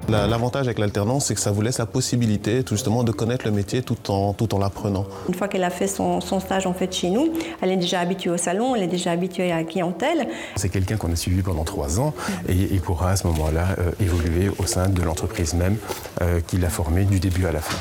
L'avantage 0.09 0.67
avec 0.67 0.79
l'alternance, 0.79 1.27
c'est 1.27 1.35
que 1.35 1.41
ça 1.41 1.51
vous 1.51 1.63
laisse 1.63 1.79
la 1.79 1.87
possibilité 1.87 2.63
tout 2.63 2.75
justement 2.75 3.03
de 3.03 3.11
connaître 3.11 3.45
le 3.45 3.51
métier 3.51 3.83
tout 3.83 4.11
en, 4.11 4.35
tout 4.35 4.55
en 4.55 4.59
l'apprenant. 4.59 5.05
Une 5.29 5.35
fois 5.35 5.49
qu'elle 5.49 5.65
a 5.65 5.71
fait 5.71 5.89
son, 5.89 6.21
stage 6.21 6.67
en 6.67 6.75
fait 6.75 6.93
chez 6.95 7.11
nous, 7.11 7.33
elle 7.61 7.73
est 7.73 7.77
déjà 7.77 8.01
habituée 8.01 8.31
au 8.31 8.37
salon, 8.37 8.77
elle 8.77 8.85
est 8.85 8.89
déjà 8.89 9.11
habituée 9.11 9.51
à 9.51 9.57
la 9.57 9.65
clientèle. 9.65 10.29
C'est 10.55 10.69
quelqu'un 10.69 10.97
qu'on 10.97 11.11
a 11.13 11.17
suivi 11.17 11.43
pendant 11.43 11.65
trois 11.65 11.99
ans 11.99 12.15
et 12.49 12.55
il 12.55 12.81
pourra 12.81 13.11
à 13.11 13.17
ce 13.17 13.27
moment-là 13.27 13.75
euh, 13.79 13.91
évoluer 14.01 14.49
au 14.59 14.67
sein 14.67 14.89
de 14.89 15.03
l'entreprise 15.03 15.55
même 15.55 15.77
euh, 16.23 16.41
qu'il 16.41 16.65
a 16.65 16.69
formée 16.69 17.05
du 17.05 17.19
début 17.19 17.47
à 17.47 17.53
la 17.53 17.61
fin. 17.61 17.77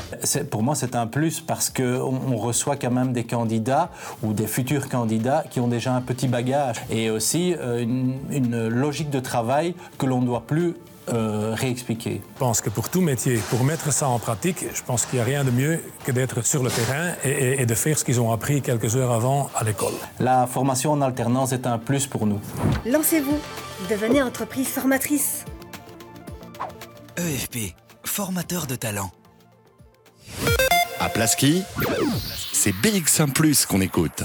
Pour 0.50 0.64
moi, 0.64 0.74
c'est 0.74 0.96
un 0.96 1.06
plus 1.06 1.40
parce 1.40 1.70
qu'on 1.70 2.20
on 2.28 2.36
reçoit 2.36 2.76
quand 2.76 2.90
même 2.90 3.12
des 3.12 3.24
candidats 3.24 3.90
ou 4.22 4.32
des 4.32 4.46
futurs 4.46 4.88
candidats 4.88 5.44
qui 5.48 5.60
ont 5.60 5.68
déjà 5.68 5.94
un 5.94 6.00
petit 6.00 6.26
bagage 6.26 6.76
et 6.90 7.10
aussi 7.10 7.54
euh, 7.54 7.80
une, 7.80 8.16
une 8.30 8.68
logique 8.68 9.10
de 9.10 9.20
travail 9.20 9.74
que 9.98 10.06
l'on 10.06 10.20
ne 10.20 10.26
doit 10.26 10.42
plus 10.44 10.74
euh, 11.08 11.54
réexpliquer. 11.54 12.20
Je 12.34 12.38
pense 12.38 12.60
que 12.60 12.70
pour 12.70 12.88
tout 12.88 13.00
métier, 13.00 13.38
pour 13.50 13.64
mettre 13.64 13.92
ça 13.92 14.08
en 14.08 14.18
pratique, 14.18 14.64
je 14.74 14.82
pense 14.82 15.06
qu'il 15.06 15.18
n'y 15.18 15.22
a 15.22 15.24
rien 15.24 15.44
de 15.44 15.50
mieux 15.50 15.80
que 16.04 16.12
d'être 16.12 16.44
sur 16.44 16.62
le 16.62 16.70
terrain 16.70 17.12
et, 17.24 17.64
de 17.64 17.74
faire 17.74 17.98
ce 17.98 18.04
qu'ils 18.04 18.20
ont 18.20 18.32
appris 18.32 18.62
quelques 18.62 18.96
heures 18.96 19.12
avant 19.12 19.50
à 19.54 19.64
l'école. 19.64 19.94
La 20.20 20.46
formation 20.46 20.92
en 20.92 21.02
alternance 21.02 21.52
est 21.52 21.66
un 21.66 21.78
plus 21.78 22.06
pour 22.06 22.26
nous. 22.26 22.40
Lancez-vous, 22.84 23.38
devenez 23.88 24.22
entreprise 24.22 24.68
formatrice. 24.68 25.44
EFP, 27.16 27.74
formateur 28.04 28.66
de 28.66 28.74
talent. 28.74 29.10
À 30.98 31.08
Plaski, 31.08 31.62
c'est 32.52 32.72
BX1⁇ 32.72 33.32
qu'on 33.66 33.80
écoute. 33.80 34.24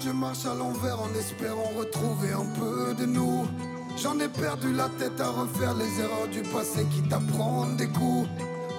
Je 0.00 0.10
marche 0.10 0.44
à 0.46 0.54
l'envers 0.54 1.00
en 1.00 1.12
espérant 1.18 1.70
retrouver 1.76 2.32
un 2.32 2.46
peu 2.58 2.94
de 2.94 3.06
nous. 3.06 3.46
J'en 3.96 4.18
ai 4.18 4.28
perdu 4.28 4.72
la 4.72 4.88
tête 4.98 5.20
à 5.20 5.28
refaire 5.28 5.74
les 5.74 6.02
erreurs 6.02 6.28
du 6.30 6.42
passé 6.42 6.84
qui 6.90 7.02
t'apprennent 7.08 7.76
des 7.76 7.88
coups. 7.88 8.28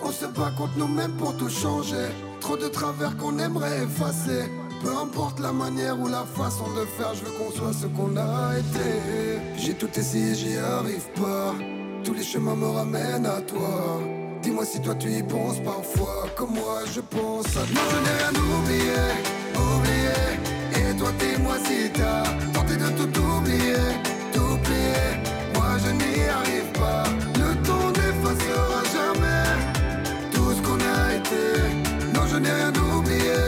On 0.03 0.11
se 0.11 0.25
bat 0.25 0.51
contre 0.57 0.77
nous-mêmes 0.77 1.13
pour 1.13 1.35
tout 1.37 1.49
changer. 1.49 2.07
Trop 2.39 2.57
de 2.57 2.67
travers 2.67 3.17
qu'on 3.17 3.37
aimerait 3.39 3.83
effacer. 3.83 4.49
Peu 4.83 4.95
importe 4.95 5.39
la 5.39 5.51
manière 5.51 5.99
ou 5.99 6.07
la 6.07 6.23
façon 6.23 6.65
de 6.75 6.85
faire, 6.85 7.13
je 7.15 7.25
veux 7.25 7.31
qu'on 7.31 7.51
soit 7.51 7.73
ce 7.73 7.87
qu'on 7.87 8.15
a 8.15 8.57
été. 8.57 9.39
J'ai 9.57 9.73
tout 9.73 9.89
essayé, 9.97 10.35
j'y 10.35 10.57
arrive 10.57 11.09
pas. 11.15 11.55
Tous 12.03 12.13
les 12.13 12.23
chemins 12.23 12.55
me 12.55 12.67
ramènent 12.67 13.25
à 13.25 13.41
toi. 13.41 13.99
Dis-moi 14.43 14.65
si 14.65 14.79
toi 14.81 14.93
tu 14.95 15.09
y 15.09 15.23
penses 15.23 15.59
parfois, 15.61 16.27
comme 16.35 16.51
moi 16.51 16.81
je 16.93 17.01
pense 17.01 17.47
à 17.47 17.61
toi. 17.61 17.81
Je 17.89 17.97
n'ai 17.97 18.17
rien 18.17 18.33
oublié, 18.59 18.93
oublié. 19.55 20.56
Toi 20.97 21.11
dis-moi 21.19 21.57
si 21.63 21.89
t'as 21.91 22.23
tenté 22.53 22.75
de 22.75 22.89
tout 22.97 23.19
oublier, 23.21 23.85
t'oublier. 24.33 25.07
Moi 25.53 25.77
je 25.83 25.91
n'y 25.91 26.27
arrive 26.27 26.71
pas. 26.73 27.03
Le 27.35 27.55
temps 27.67 27.89
n'effacera 27.97 28.81
jamais 28.95 29.45
tout 30.33 30.51
ce 30.55 30.61
qu'on 30.61 30.79
a 30.79 31.13
été. 31.13 31.45
Non, 32.13 32.25
je 32.31 32.37
n'ai 32.37 32.51
rien 32.51 32.73
oublié, 32.95 33.39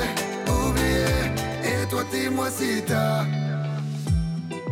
oublié. 0.47 1.09
Et 1.63 1.87
toi 1.89 2.03
dis-moi 2.11 2.49
si 2.51 2.83
t'as. 2.85 3.25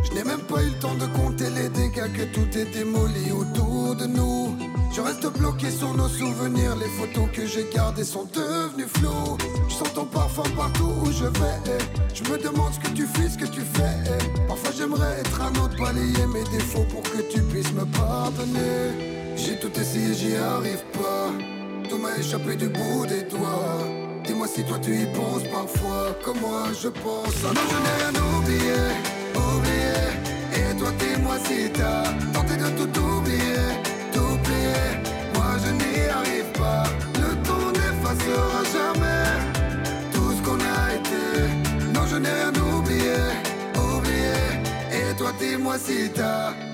Je 0.04 0.14
n'ai 0.14 0.24
même 0.24 0.42
pas 0.42 0.62
eu 0.62 0.70
le 0.70 0.80
temps 0.80 0.96
de 0.96 1.08
compter 1.18 1.50
les 1.50 1.70
dégâts 1.70 2.12
que 2.14 2.24
tout 2.34 2.58
est 2.58 2.72
démoli 2.72 3.32
autour 3.32 3.96
de 3.96 4.06
nous. 4.06 4.67
Je 4.98 5.01
reste 5.04 5.27
bloqué 5.38 5.70
sur 5.70 5.94
nos 5.94 6.08
souvenirs, 6.08 6.75
les 6.75 6.88
photos 6.88 7.30
que 7.32 7.46
j'ai 7.46 7.68
gardées 7.72 8.04
sont 8.04 8.27
devenues 8.34 8.88
floues. 8.88 9.38
Je 9.70 9.74
sens 9.75 9.94
ton 9.94 10.06
parfum 10.06 10.42
partout 10.56 10.92
où 11.04 11.12
je 11.12 11.25
vais. 11.25 11.77
Je 12.16 12.24
me 12.24 12.36
demande 12.39 12.74
ce 12.74 12.80
que 12.80 12.96
tu 12.96 13.06
fais, 13.06 13.30
ce 13.30 13.38
que 13.38 13.46
tu 13.46 13.62
fais. 13.62 13.96
Parfois 14.48 14.72
j'aimerais 14.75 15.20
être 15.20 15.39
un 15.39 15.51
autre, 15.63 15.77
balayer 15.77 16.25
mes 16.34 16.44
défauts 16.46 16.88
pour 16.89 17.04
que 17.04 17.22
tu 17.32 17.44
puisses 17.44 17.72
me 17.74 17.86
pardonner. 17.86 19.36
J'ai 19.36 19.60
tout 19.60 19.72
essayé, 19.80 20.16
j'y 20.16 20.36
arrive 20.36 20.84
pas. 20.94 21.30
Tout 21.88 22.00
m'a 22.00 22.18
échappé 22.18 22.56
du 22.56 22.68
bout 22.68 23.06
des 23.06 23.22
doigts. 23.22 23.86
Dis-moi 24.25 24.48
si 24.48 24.63
toi 24.63 24.80
tu 24.80 25.00
y 25.00 25.06
penses 25.13 25.44
parfois, 25.44 26.18
comme 26.25 26.39
moi 26.39 26.70
je 26.74 26.88
pense. 26.88 27.36
Ah 27.46 27.54
non, 27.54 27.62
je 27.70 27.77
n'ai 27.84 27.96
rien 28.01 28.39
oublié, 28.39 28.80
oublié. 29.36 30.07
Dis-moi 45.39 45.77
si 45.77 46.10
t'as. 46.10 46.67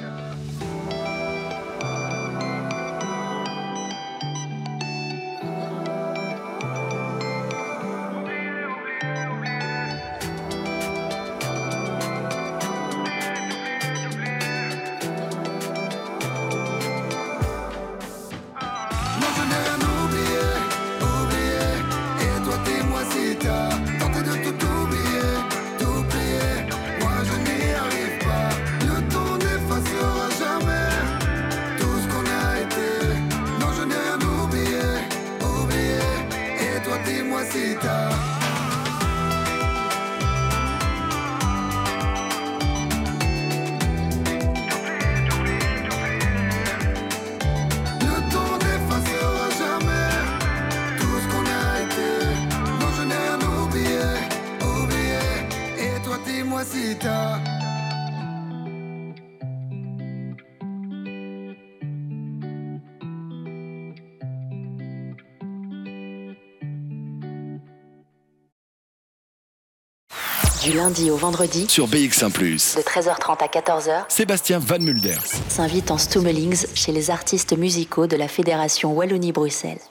Du 70.63 70.71
lundi 70.71 71.11
au 71.11 71.17
vendredi, 71.17 71.65
Sur 71.67 71.87
BX1 71.87 72.31
de 72.31 72.81
13h30 72.81 73.43
à 73.43 73.47
14h, 73.47 74.05
Sébastien 74.07 74.59
Van 74.59 74.79
Mulders. 74.79 75.25
s'invite 75.49 75.91
en 75.91 75.97
Stummelings 75.97 76.67
chez 76.73 76.93
les 76.93 77.11
artistes 77.11 77.57
musicaux 77.57 78.07
de 78.07 78.15
la 78.15 78.29
Fédération 78.29 78.93
Wallonie-Bruxelles. 78.93 79.81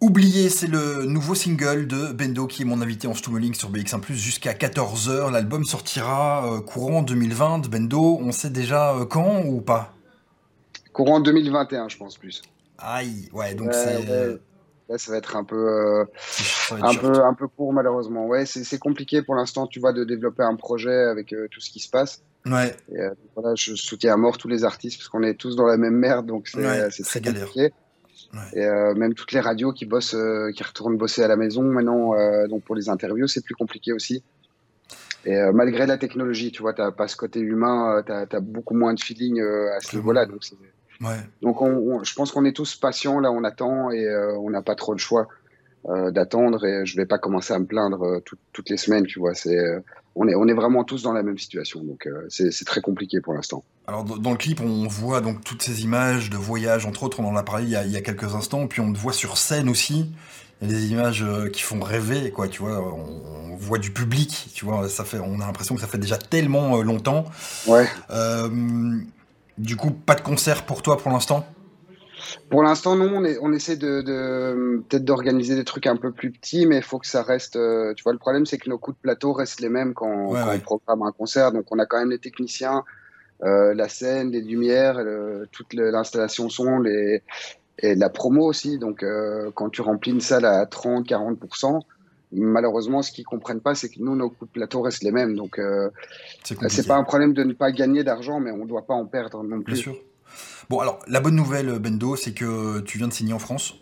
Oublié, 0.00 0.48
c'est 0.48 0.68
le 0.68 1.06
nouveau 1.06 1.34
single 1.34 1.88
de 1.88 2.12
Bendo 2.12 2.46
qui 2.46 2.62
est 2.62 2.64
mon 2.64 2.80
invité 2.82 3.08
en 3.08 3.14
Stummeling 3.14 3.54
sur 3.54 3.68
BX1+, 3.70 4.12
jusqu'à 4.12 4.52
14h. 4.52 5.32
L'album 5.32 5.64
sortira 5.64 6.46
euh, 6.46 6.60
courant 6.60 7.02
2020. 7.02 7.68
Bendo, 7.68 8.18
on 8.20 8.30
sait 8.30 8.50
déjà 8.50 8.94
euh, 8.94 9.06
quand 9.06 9.42
ou 9.44 9.60
pas? 9.60 9.92
Courant 10.92 11.18
2021, 11.18 11.88
je 11.88 11.96
pense 11.96 12.16
plus. 12.16 12.42
Aïe, 12.78 13.28
ouais, 13.32 13.54
donc 13.54 13.68
Ouais, 13.68 13.74
c'est... 13.74 14.08
ouais. 14.08 14.38
Là, 14.88 14.98
ça 14.98 15.10
va 15.10 15.18
être 15.18 15.34
un 15.34 15.42
peu, 15.42 15.56
euh, 15.56 16.04
un 16.70 16.94
peu, 16.94 17.24
un 17.24 17.34
peu 17.34 17.48
court 17.48 17.72
malheureusement. 17.72 18.26
Ouais, 18.26 18.46
c'est 18.46 18.62
c'est 18.62 18.78
compliqué 18.78 19.20
pour 19.20 19.34
l'instant, 19.34 19.66
tu 19.66 19.80
vois, 19.80 19.92
de 19.92 20.04
développer 20.04 20.44
un 20.44 20.54
projet 20.54 20.94
avec 20.94 21.32
euh, 21.32 21.48
tout 21.50 21.60
ce 21.60 21.70
qui 21.70 21.80
se 21.80 21.90
passe. 21.90 22.22
Ouais. 22.44 22.72
Et, 22.92 23.00
euh, 23.00 23.10
voilà, 23.34 23.56
je 23.56 23.74
soutiens 23.74 24.14
à 24.14 24.16
mort 24.16 24.38
tous 24.38 24.46
les 24.46 24.62
artistes 24.62 24.98
parce 24.98 25.08
qu'on 25.08 25.24
est 25.24 25.34
tous 25.34 25.56
dans 25.56 25.66
la 25.66 25.76
même 25.76 25.96
merde, 25.96 26.26
donc 26.26 26.46
c'est 26.46 26.58
Ouais, 26.64 26.88
très 26.88 27.20
galère. 27.20 27.46
compliqué. 27.46 27.72
Et 28.54 28.66
même 28.96 29.14
toutes 29.14 29.32
les 29.32 29.40
radios 29.40 29.72
qui 29.72 29.86
bossent, 29.86 30.16
qui 30.54 30.62
retournent 30.62 30.98
bosser 30.98 31.22
à 31.22 31.28
la 31.28 31.36
maison 31.36 31.62
maintenant, 31.62 32.12
donc 32.48 32.64
pour 32.64 32.74
les 32.74 32.88
interviews, 32.90 33.26
c'est 33.28 33.42
plus 33.42 33.54
compliqué 33.54 33.92
aussi. 33.92 34.22
Et 35.24 35.36
malgré 35.54 35.86
la 35.86 35.96
technologie, 35.96 36.52
tu 36.52 36.60
vois, 36.60 36.74
t'as 36.74 36.90
pas 36.90 37.08
ce 37.08 37.16
côté 37.16 37.40
humain, 37.40 38.02
t'as 38.06 38.26
as 38.30 38.40
beaucoup 38.40 38.74
moins 38.74 38.92
de 38.94 39.00
feeling 39.00 39.40
à 39.40 39.80
ce 39.80 39.96
niveau-là, 39.96 40.26
donc 40.26 40.44
c'est 40.44 40.56
Ouais. 41.00 41.18
donc 41.42 41.60
on, 41.62 41.66
on- 41.70 42.04
je 42.04 42.14
pense 42.14 42.32
qu'on 42.32 42.44
est 42.44 42.52
tous 42.52 42.76
patients, 42.76 43.20
là 43.20 43.30
on 43.30 43.44
attend 43.44 43.90
et 43.90 44.04
euh, 44.06 44.36
on 44.38 44.50
n'a 44.50 44.62
pas 44.62 44.74
trop 44.74 44.92
le 44.92 44.98
choix 44.98 45.28
euh, 45.88 46.10
d'attendre 46.10 46.64
et 46.64 46.84
je 46.86 46.96
vais 46.96 47.06
pas 47.06 47.18
commencer 47.18 47.52
à 47.54 47.58
me 47.58 47.66
plaindre 47.66 48.02
euh, 48.02 48.20
tout- 48.20 48.38
toutes 48.52 48.70
les 48.70 48.76
semaines, 48.76 49.04
tu 49.06 49.18
vois. 49.20 49.34
C'est, 49.34 49.56
on, 50.16 50.26
est, 50.26 50.34
on 50.34 50.48
est 50.48 50.54
vraiment 50.54 50.82
tous 50.82 51.02
dans 51.02 51.12
la 51.12 51.22
même 51.22 51.38
situation, 51.38 51.84
donc 51.84 52.08
c'est 52.28 52.64
très 52.64 52.80
compliqué 52.80 53.20
pour 53.20 53.34
l'instant. 53.34 53.62
Alors 53.86 54.02
dans 54.04 54.30
le 54.30 54.36
clip, 54.38 54.60
on 54.60 54.88
voit 54.88 55.20
donc 55.20 55.44
toutes 55.44 55.62
ces 55.62 55.82
images 55.84 56.30
de 56.30 56.36
voyage, 56.36 56.86
entre 56.86 57.02
autres, 57.04 57.20
on 57.20 57.26
en 57.26 57.36
a 57.36 57.42
parlé 57.42 57.64
il 57.64 57.70
y 57.70 57.76
a, 57.76 57.84
il 57.84 57.92
y 57.92 57.96
a 57.96 58.00
quelques 58.00 58.34
instants, 58.34 58.66
puis 58.66 58.80
on 58.80 58.92
te 58.92 58.98
voit 58.98 59.12
sur 59.12 59.36
scène 59.38 59.68
aussi. 59.68 60.10
Il 60.62 60.70
y 60.70 60.74
a 60.74 60.78
des 60.78 60.86
images 60.90 61.22
qui 61.52 61.60
font 61.60 61.80
rêver, 61.80 62.30
quoi, 62.30 62.48
tu 62.48 62.62
vois. 62.62 62.80
On, 62.80 63.52
on 63.52 63.56
voit 63.56 63.76
du 63.76 63.90
public, 63.90 64.48
tu 64.54 64.64
vois. 64.64 64.88
Ça 64.88 65.04
fait, 65.04 65.18
on 65.18 65.38
a 65.42 65.46
l'impression 65.46 65.74
que 65.74 65.82
ça 65.82 65.86
fait 65.86 65.98
déjà 65.98 66.16
tellement 66.16 66.80
longtemps. 66.82 67.26
Ouais. 67.66 67.86
Du 69.58 69.76
coup, 69.76 69.90
pas 69.90 70.14
de 70.14 70.20
concert 70.20 70.64
pour 70.66 70.82
toi 70.82 70.96
pour 70.98 71.10
l'instant? 71.10 71.46
Pour 72.50 72.62
l'instant, 72.62 72.96
non, 72.96 73.10
on, 73.14 73.24
est- 73.24 73.38
on 73.40 73.52
essaie 73.52 73.76
de, 73.76 74.02
de- 74.02 74.82
peut-être 74.88 75.04
d'organiser 75.04 75.54
des 75.54 75.64
trucs 75.64 75.86
un 75.86 75.96
peu 75.96 76.12
plus 76.12 76.30
petits, 76.30 76.66
mais 76.66 76.76
il 76.78 76.82
faut 76.82 76.98
que 76.98 77.06
ça 77.06 77.22
reste. 77.22 77.56
euh, 77.56 77.92
tu 77.94 78.02
vois, 78.02 78.12
le 78.12 78.18
problème, 78.18 78.46
c'est 78.46 78.58
que 78.58 78.68
nos 78.70 78.78
coûts 78.78 78.92
de 78.92 78.98
plateau 78.98 79.32
restent 79.32 79.60
les 79.60 79.68
mêmes 79.68 79.94
quand, 79.94 80.28
Ouais, 80.28 80.40
quand 80.40 80.48
ouais. 80.48 80.56
on 80.56 80.60
programme 80.60 81.02
un 81.02 81.12
concert. 81.12 81.52
Donc, 81.52 81.66
on 81.70 81.78
a 81.78 81.86
quand 81.86 81.98
même 81.98 82.10
les 82.10 82.18
techniciens, 82.18 82.84
euh, 83.44 83.74
la 83.74 83.88
scène, 83.88 84.30
les 84.30 84.40
lumières, 84.42 85.02
le- 85.02 85.48
toute 85.52 85.72
l'installation 85.74 86.48
son, 86.48 86.78
les, 86.78 87.22
et 87.78 87.94
la 87.94 88.08
promo 88.08 88.44
aussi. 88.46 88.78
Donc, 88.78 89.02
euh, 89.02 89.50
quand 89.54 89.68
tu 89.70 89.82
remplis 89.82 90.12
une 90.12 90.20
salle 90.20 90.44
à 90.46 90.64
30-40%, 90.66 91.80
malheureusement, 92.32 93.02
ce 93.02 93.12
qu'ils 93.12 93.24
comprennent 93.24 93.60
pas, 93.60 93.74
c'est 93.74 93.88
que 93.88 94.00
nous, 94.00 94.16
nos 94.16 94.30
coûts 94.30 94.46
de 94.46 94.50
plateau 94.50 94.82
restent 94.82 95.02
les 95.02 95.12
mêmes. 95.12 95.36
Donc, 95.36 95.58
euh, 95.58 95.90
C'est 96.44 96.56
c'est 96.68 96.86
pas 96.86 96.96
un 96.96 97.04
problème 97.04 97.32
de 97.32 97.44
ne 97.44 97.52
pas 97.52 97.72
gagner 97.72 98.04
d'argent, 98.04 98.40
mais 98.40 98.50
on 98.50 98.64
ne 98.64 98.68
doit 98.68 98.86
pas 98.86 98.94
en 98.94 99.06
perdre 99.06 99.42
non 99.42 99.62
plus. 99.62 99.74
Bien 99.74 99.82
sûr. 99.82 99.96
Bon, 100.68 100.80
alors, 100.80 100.98
la 101.06 101.20
bonne 101.20 101.36
nouvelle, 101.36 101.78
Bendo, 101.78 102.16
c'est 102.16 102.32
que 102.32 102.80
tu 102.80 102.98
viens 102.98 103.08
de 103.08 103.12
signer 103.12 103.32
en 103.32 103.38
France. 103.38 103.74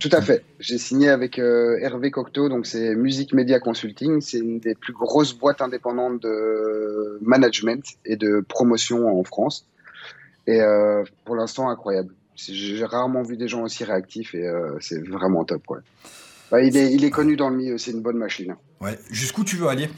Tout 0.00 0.10
à 0.12 0.20
fait. 0.20 0.44
J'ai 0.58 0.78
signé 0.78 1.08
avec 1.08 1.38
euh, 1.38 1.78
Hervé 1.80 2.10
Cocteau, 2.10 2.48
donc 2.48 2.66
c'est 2.66 2.94
Music 2.94 3.32
Media 3.32 3.60
Consulting. 3.60 4.20
C'est 4.20 4.38
une 4.38 4.58
des 4.58 4.74
plus 4.74 4.92
grosses 4.92 5.34
boîtes 5.34 5.60
indépendantes 5.60 6.20
de 6.20 7.18
management 7.22 7.84
et 8.04 8.16
de 8.16 8.44
promotion 8.48 9.18
en 9.18 9.22
France. 9.22 9.68
Et 10.46 10.60
euh, 10.60 11.04
pour 11.24 11.36
l'instant, 11.36 11.70
incroyable. 11.70 12.12
J'ai 12.36 12.84
rarement 12.84 13.22
vu 13.22 13.36
des 13.36 13.46
gens 13.46 13.62
aussi 13.62 13.84
réactifs 13.84 14.34
et 14.34 14.46
euh, 14.46 14.76
c'est 14.80 15.00
vraiment 15.06 15.44
top. 15.44 15.62
Quoi. 15.64 15.78
Bah, 16.54 16.62
il, 16.62 16.76
est, 16.76 16.92
il 16.94 17.04
est 17.04 17.10
connu 17.10 17.34
dans 17.34 17.50
le 17.50 17.56
milieu, 17.56 17.78
c'est 17.78 17.90
une 17.90 18.00
bonne 18.00 18.16
machine. 18.16 18.54
Ouais. 18.80 18.96
Jusqu'où 19.10 19.42
tu 19.42 19.56
veux 19.56 19.66
aller? 19.66 19.88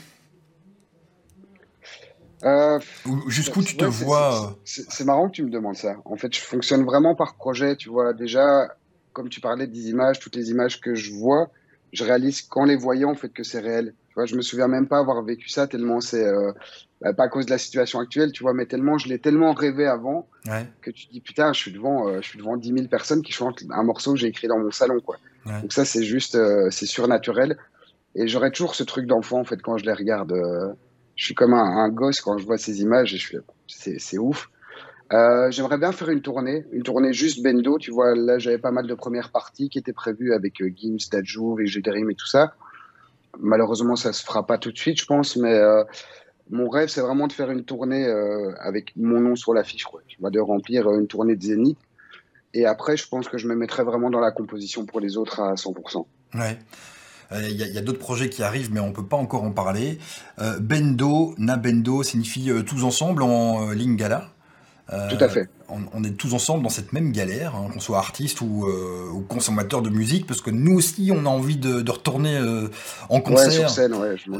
Euh, 2.45 2.79
Jusqu'où 3.27 3.63
tu 3.63 3.77
te 3.77 3.85
ouais, 3.85 3.91
vois 3.91 4.57
euh, 4.57 4.63
c'est 4.65 5.05
marrant 5.05 5.29
que 5.29 5.35
tu 5.35 5.43
me 5.43 5.51
demandes 5.51 5.77
ça. 5.77 5.97
En 6.07 6.17
fait, 6.17 6.35
je 6.35 6.41
fonctionne 6.41 6.83
vraiment 6.87 7.15
par 7.15 7.35
projet. 7.37 7.77
Tu 7.77 7.91
vois, 7.91 8.15
déjà, 8.15 8.75
comme 9.13 9.29
tu 9.29 9.43
parlais 9.43 9.67
des 9.67 9.91
images, 9.91 10.19
toutes 10.19 10.35
les 10.35 10.49
images 10.49 10.81
que 10.81 10.95
je 10.95 11.13
vois, 11.13 11.51
je 11.93 12.05
réalise 12.05 12.41
qu'en 12.41 12.65
les 12.65 12.77
voyant, 12.77 13.11
en 13.11 13.17
fait, 13.17 13.29
que 13.35 13.43
c'est 13.43 13.61
réel. 13.61 13.93
Vois, 14.17 14.27
je 14.27 14.35
me 14.35 14.43
souviens 14.43 14.67
même 14.67 14.89
pas 14.89 14.99
avoir 14.99 15.23
vécu 15.23 15.49
ça 15.49 15.67
tellement 15.69 16.01
c'est 16.01 16.25
euh, 16.27 16.51
bah, 17.01 17.13
pas 17.13 17.25
à 17.25 17.29
cause 17.29 17.47
de 17.47 17.51
la 17.51 17.59
situation 17.59 18.01
actuelle, 18.01 18.33
tu 18.33 18.43
vois, 18.43 18.55
mais 18.55 18.67
tellement 18.67 18.97
je 18.99 19.09
l'ai 19.09 19.19
tellement 19.19 19.53
rêvé 19.53 19.87
avant 19.87 20.27
Ouais. 20.49 20.67
que 20.81 20.91
tu 20.91 21.07
te 21.07 21.13
dis 21.13 21.21
putain, 21.21 21.53
je 21.53 21.59
suis 21.61 21.71
devant, 21.73 22.09
euh, 22.09 22.21
je 22.23 22.29
suis 22.29 22.39
devant 22.39 22.57
10 22.57 22.73
000 22.73 22.89
personnes 22.89 23.23
qui 23.23 23.33
chantent 23.33 23.63
un 23.71 23.83
morceau 23.85 24.13
que 24.15 24.19
j'ai 24.19 24.29
écrit 24.29 24.49
dans 24.49 24.59
mon 24.59 24.71
salon, 24.71 25.01
quoi. 25.01 25.17
Ouais. 25.45 25.61
Donc 25.61 25.73
ça, 25.73 25.85
c'est 25.85 26.03
juste, 26.05 26.35
euh, 26.35 26.69
c'est 26.71 26.87
surnaturel. 26.87 27.57
Et 28.15 28.27
j'aurais 28.27 28.51
toujours 28.51 28.75
ce 28.75 28.83
truc 28.85 29.07
d'enfant, 29.07 29.41
en 29.41 29.45
fait, 29.45 29.61
quand 29.61 29.77
je 29.77 29.85
les 29.85 29.93
regarde. 29.93 30.33
je 31.17 31.25
suis 31.25 31.35
comme 31.35 31.53
un, 31.55 31.79
un 31.85 31.89
gosse 31.91 32.21
quand 32.21 32.39
je 32.39 32.47
vois 32.47 32.57
ces 32.59 32.81
images 32.81 33.13
et 33.13 33.19
je 33.19 33.27
suis, 33.27 33.39
c'est, 33.67 33.99
c'est 33.99 34.19
ouf. 34.19 34.49
Euh, 35.13 35.51
j'aimerais 35.51 35.79
bien 35.79 35.93
faire 35.93 36.09
une 36.09 36.21
tournée, 36.23 36.65
une 36.73 36.83
tournée 36.83 37.13
juste 37.13 37.43
bendo. 37.43 37.79
Tu 37.79 37.91
vois, 37.91 38.15
là, 38.17 38.39
j'avais 38.39 38.59
pas 38.59 38.71
mal 38.73 38.87
de 38.87 38.95
premières 38.95 39.31
parties 39.31 39.69
qui 39.69 39.79
étaient 39.79 39.93
prévues 39.93 40.33
avec 40.33 40.61
euh, 40.63 40.71
Gims, 40.75 40.97
Dajou, 41.13 41.55
Végéterim 41.57 42.11
et 42.11 42.15
tout 42.15 42.27
ça. 42.27 42.55
Malheureusement, 43.41 43.97
ça 43.97 44.13
se 44.13 44.25
fera 44.25 44.47
pas 44.47 44.59
tout 44.59 44.73
de 44.73 44.79
suite, 44.79 45.01
je 45.01 45.07
pense, 45.07 45.37
mais 45.37 45.53
euh, 45.53 45.85
mon 46.51 46.69
rêve, 46.69 46.89
c'est 46.89 47.01
vraiment 47.01 47.27
de 47.27 47.33
faire 47.33 47.51
une 47.51 47.65
tournée 47.65 48.05
euh, 48.07 48.53
avec 48.61 48.93
mon 48.97 49.21
nom 49.21 49.37
sur 49.37 49.55
l'affiche. 49.55 49.87
Tu 50.07 50.21
vois, 50.21 50.31
de 50.31 50.41
remplir 50.41 50.87
euh, 50.87 50.99
une 50.99 51.07
tournée 51.07 51.37
de 51.37 51.43
Zénith. 51.43 51.79
Et 52.55 52.67
après, 52.67 52.97
je 52.97 53.07
pense 53.09 53.29
que 53.29 53.39
je 53.39 53.49
me 53.49 53.55
mettrai 53.55 53.85
vraiment 53.85 54.11
dans 54.11 54.21
la 54.21 54.31
composition 54.31 54.87
pour 54.87 55.01
les 55.01 55.17
autres 55.17 55.41
à 55.41 55.55
100%. 55.55 56.07
Ouais. 56.35 56.59
Il 57.33 57.57
y 57.57 57.77
a, 57.77 57.81
a 57.81 57.83
d'autres 57.83 57.99
projets 57.99 58.31
qui 58.31 58.45
arrivent, 58.45 58.73
mais 58.73 58.79
on 58.79 58.93
peut 58.93 59.05
pas 59.05 59.17
encore 59.17 59.43
en 59.43 59.51
parler. 59.51 59.99
Bendo, 60.61 61.35
Nabendo 61.39 62.05
signifie 62.05 62.53
tous 62.65 62.85
ensemble 62.85 63.25
en 63.25 63.73
lingala. 63.73 64.31
Euh, 64.93 65.09
Tout 65.11 65.23
à 65.25 65.29
fait. 65.29 65.49
On, 65.69 65.79
on 65.93 66.05
est 66.05 66.13
tous 66.13 66.33
ensemble 66.33 66.63
dans 66.63 66.69
cette 66.69 66.93
même 66.93 67.11
galère, 67.11 67.57
hein, 67.57 67.69
qu'on 67.73 67.81
soit 67.81 67.99
artiste 67.99 68.41
ou, 68.41 68.67
euh, 68.69 69.11
ou 69.13 69.21
consommateur 69.23 69.83
de 69.83 69.91
musique, 69.91 70.25
parce 70.29 70.41
que 70.41 70.51
nous 70.51 70.75
aussi, 70.77 71.11
on 71.13 71.27
a 71.27 71.29
envie 71.29 71.57
de, 71.57 71.81
de 71.81 71.91
retourner 71.91 72.37
euh, 72.37 72.69
en 73.09 73.21
concert. 73.21 73.49
Ouais, 73.49 73.53
sur 73.59 73.71
scène, 73.71 73.95
ouais. 73.95 74.17
Je 74.17 74.31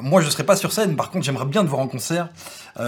moi, 0.00 0.20
je 0.20 0.28
serai 0.28 0.42
pas 0.44 0.56
sur 0.56 0.72
scène. 0.72 0.96
Par 0.96 1.10
contre, 1.12 1.24
j'aimerais 1.24 1.44
bien 1.44 1.62
te 1.62 1.68
voir 1.68 1.80
en 1.80 1.86
concert. 1.86 2.30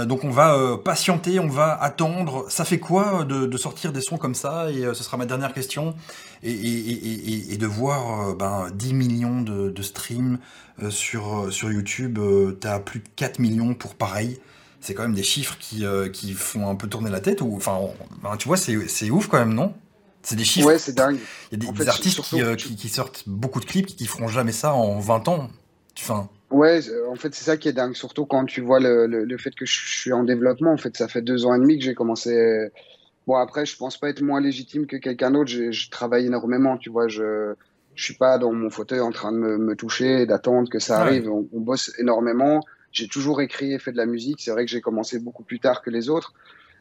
Donc, 0.07 0.24
on 0.24 0.31
va 0.31 0.79
patienter, 0.85 1.38
on 1.38 1.46
va 1.46 1.72
attendre. 1.81 2.46
Ça 2.48 2.64
fait 2.64 2.81
quoi 2.81 3.22
de, 3.24 3.46
de 3.46 3.57
sortir 3.59 3.92
des 3.92 4.00
sons 4.00 4.16
comme 4.16 4.35
ça? 4.35 4.70
Et 4.72 4.83
ce 4.92 5.05
sera 5.05 5.16
ma 5.16 5.27
dernière 5.27 5.53
question. 5.53 5.94
Et, 6.42 6.50
et- 6.50 6.90
et- 6.90 7.31
et- 7.31 7.53
et 7.55 7.57
de 7.59 7.66
voir 7.66 8.35
ben, 8.35 8.66
10 8.74 8.92
millions 8.94 9.40
de, 9.42 9.70
de 9.70 9.83
streams 9.83 10.38
sur, 10.88 11.46
sur 11.53 11.70
YouTube. 11.70 12.18
tu 12.61 12.66
as 12.66 12.81
plus 12.81 13.00
de 13.00 13.09
4 13.14 13.38
millions 13.38 13.74
pour 13.74 13.94
pareil. 13.94 14.40
C'est 14.85 14.92
quand 14.92 15.03
même 15.05 15.14
des 15.14 15.23
chiffres 15.23 15.57
qui, 15.59 15.87
euh, 15.87 16.11
qui 16.11 16.35
font 16.35 16.68
un 16.68 16.75
peu 16.75 16.87
tourner 16.88 17.11
la 17.11 17.20
tête. 17.20 17.40
Ou, 17.40 17.55
enfin, 17.57 17.79
on- 17.81 18.37
tu 18.37 18.49
vois, 18.49 18.59
c'est 18.59 19.11
ouf 19.11 19.29
quand 19.29 19.38
même, 19.38 19.55
non? 19.55 19.73
C'est 20.23 20.37
des 20.37 20.44
chiffres. 20.44 20.66
Ouais, 20.66 20.77
c'est 20.79 20.94
dingue. 20.94 21.16
Il 21.51 21.62
y 21.64 21.66
a 21.66 21.73
des, 21.73 21.79
fait, 21.79 21.88
artistes 21.88 22.20
qui, 22.20 22.42
euh, 22.42 22.55
qui- 22.55 22.77
qui 22.77 22.90
sortent 22.90 23.25
beaucoup 23.27 23.61
de 23.61 23.64
clips 23.64 23.87
qui 23.87 24.05
feront 24.07 24.29
jamais 24.29 24.53
ça 24.53 24.75
en 24.75 24.99
20 25.01 25.27
ans. 25.29 25.49
Enfin, 25.99 26.29
Ouais, 26.51 26.87
euh, 26.90 27.11
en 27.11 27.14
fait, 27.14 27.35
c'est 27.35 27.44
ça 27.44 27.57
qui 27.57 27.68
est 27.68 27.73
dingue, 27.73 27.94
surtout 27.94 28.27
quand 28.27 28.44
tu 28.44 28.61
vois 28.61 28.79
le, 28.79 29.07
le, 29.07 29.25
le 29.25 29.38
fait 29.38 29.55
que 29.55 29.64
je 29.64 29.73
suis 29.73 30.12
en 30.12 30.23
développement. 30.23 30.73
En 30.73 30.77
fait, 30.77 30.94
ça 30.99 31.09
fait 31.09 31.23
deux 31.23 31.47
ans 31.47 31.55
et 31.55 31.59
demi 31.59 31.79
que 31.79 31.85
j'ai 31.85 31.94
commencé. 31.94 32.68
Bon, 33.27 33.37
après, 33.37 33.64
je 33.64 33.77
pense 33.79 33.97
pas 33.97 34.11
être 34.11 34.20
moins 34.20 34.40
légitime 34.42 34.87
que 34.87 34.97
quelqu'un 34.97 35.31
d'autre. 35.31 35.51
Je, 35.51 35.70
je 35.70 35.90
travaille 35.90 36.27
énormément, 36.27 36.77
tu 36.77 36.90
vois. 36.90 37.09
Je, 37.09 37.55
je 37.94 38.05
suis 38.05 38.14
pas 38.14 38.37
dans 38.37 38.53
mon 38.53 38.68
fauteuil 38.68 39.01
en 39.01 39.12
train 39.12 39.33
de 39.33 39.38
me, 39.38 39.57
me 39.57 39.75
toucher 39.77 40.20
et 40.23 40.27
d'attendre 40.27 40.68
que 40.68 40.79
ça 40.79 40.97
Ouais. 40.97 41.01
arrive. 41.07 41.31
On, 41.31 41.49
on 41.55 41.61
bosse 41.61 41.90
énormément. 41.99 42.61
J'ai 42.94 43.09
toujours 43.09 43.42
écrit 43.42 43.72
et 43.72 43.78
fait 43.80 43.90
de 43.90 43.96
la 43.96 44.07
musique. 44.07 44.40
C'est 44.40 44.52
vrai 44.52 44.64
que 44.64 44.70
j'ai 44.70 44.80
commencé 44.80 45.18
beaucoup 45.18 45.42
plus 45.42 45.59
tard 45.59 45.83
que 45.83 45.90
les 45.90 46.09
autres, 46.09 46.33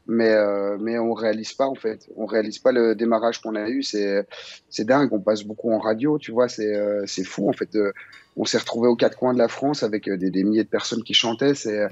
mais 0.05 0.29
euh, 0.29 0.77
mais 0.79 0.99
on 0.99 1.13
réalise 1.13 1.53
pas 1.53 1.65
en 1.65 1.73
fait. 1.73 2.07
On 2.15 2.27
réalise 2.27 2.59
pas 2.59 2.71
le 2.71 2.93
démarrage 2.93 3.41
qu'on 3.41 3.55
a 3.55 3.67
eu. 3.67 3.81
C'est 3.81 4.25
c'est 4.69 4.85
dingue. 4.85 5.11
On 5.11 5.19
passe 5.19 5.43
beaucoup 5.43 5.71
en 5.73 5.79
radio, 5.79 6.19
tu 6.19 6.31
vois. 6.31 6.47
C'est 6.47 6.75
euh, 6.75 7.03
c'est 7.07 7.23
fou 7.23 7.49
en 7.49 7.53
fait. 7.53 7.75
Euh, 7.75 7.91
on 8.37 8.45
s'est 8.45 8.59
retrouvé 8.59 8.87
aux 8.87 8.95
quatre 8.95 9.17
coins 9.17 9.33
de 9.33 9.39
la 9.39 9.47
France 9.47 9.81
avec 9.81 10.07
euh, 10.07 10.15
des, 10.15 10.29
des 10.29 10.43
milliers 10.43 10.63
de 10.63 10.69
personnes 10.69 11.03
qui 11.03 11.15
chantaient. 11.15 11.55
C'est 11.55 11.87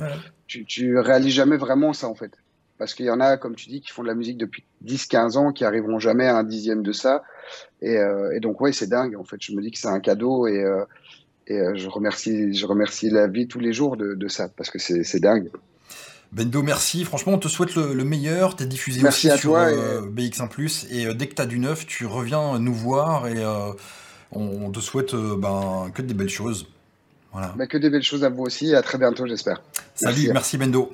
tu, 0.45 0.65
tu 0.65 0.99
réalises 0.99 1.33
jamais 1.33 1.57
vraiment 1.57 1.91
ça 1.91 2.07
en 2.07 2.15
fait. 2.15 2.31
Parce 2.77 2.93
qu'il 2.93 3.07
y 3.07 3.11
en 3.11 3.19
a, 3.19 3.37
comme 3.37 3.55
tu 3.55 3.69
dis, 3.69 3.81
qui 3.81 3.89
font 3.91 4.03
de 4.03 4.07
la 4.07 4.15
musique 4.15 4.37
depuis 4.37 4.63
10-15 4.85 5.37
ans, 5.37 5.51
qui 5.51 5.65
arriveront 5.65 5.99
jamais 5.99 6.27
à 6.27 6.35
un 6.37 6.43
dixième 6.43 6.81
de 6.81 6.91
ça. 6.91 7.23
Et, 7.83 7.95
et 8.33 8.39
donc, 8.39 8.59
ouais, 8.59 8.73
c'est 8.73 8.87
dingue. 8.87 9.15
En 9.15 9.23
fait, 9.23 9.37
je 9.39 9.53
me 9.53 9.61
dis 9.61 9.69
que 9.69 9.77
c'est 9.77 9.87
un 9.87 9.99
cadeau 9.99 10.47
et, 10.47 10.65
et 11.51 11.59
euh, 11.59 11.75
je, 11.75 11.87
remercie, 11.87 12.53
je 12.53 12.65
remercie 12.65 13.09
la 13.09 13.27
vie 13.27 13.47
tous 13.47 13.59
les 13.59 13.73
jours 13.73 13.97
de, 13.97 14.13
de 14.13 14.27
ça 14.27 14.49
parce 14.49 14.69
que 14.69 14.79
c'est 14.79 15.19
dingue. 15.19 15.49
Bendo, 16.31 16.63
merci. 16.63 17.03
Franchement, 17.03 17.33
on 17.33 17.37
te 17.39 17.49
souhaite 17.49 17.75
le, 17.75 17.93
le 17.93 18.03
meilleur. 18.05 18.55
T'es 18.55 18.65
diffusé 18.65 19.01
Merci 19.01 19.27
aussi 19.27 19.33
à 19.33 19.37
sur 19.37 19.51
toi 19.51 19.65
euh, 19.65 20.01
BX1+. 20.01 20.87
Et 20.91 21.05
euh, 21.05 21.13
dès 21.13 21.27
que 21.27 21.35
t'as 21.35 21.45
du 21.45 21.59
neuf, 21.59 21.85
tu 21.85 22.05
reviens 22.05 22.57
nous 22.57 22.73
voir 22.73 23.27
et 23.27 23.43
euh, 23.43 23.73
on, 24.31 24.65
on 24.65 24.71
te 24.71 24.79
souhaite 24.79 25.13
euh, 25.13 25.35
ben, 25.37 25.91
que 25.93 26.01
des 26.01 26.13
belles 26.13 26.29
choses. 26.29 26.67
Voilà. 27.33 27.53
Mais 27.57 27.67
que 27.67 27.77
des 27.77 27.89
belles 27.89 28.03
choses 28.03 28.23
à 28.23 28.29
vous 28.29 28.43
aussi. 28.43 28.69
Et 28.69 28.75
à 28.75 28.81
très 28.81 28.97
bientôt, 28.97 29.25
j'espère. 29.27 29.61
Salut, 29.93 30.29
merci 30.31 30.57
Bendo. 30.57 30.91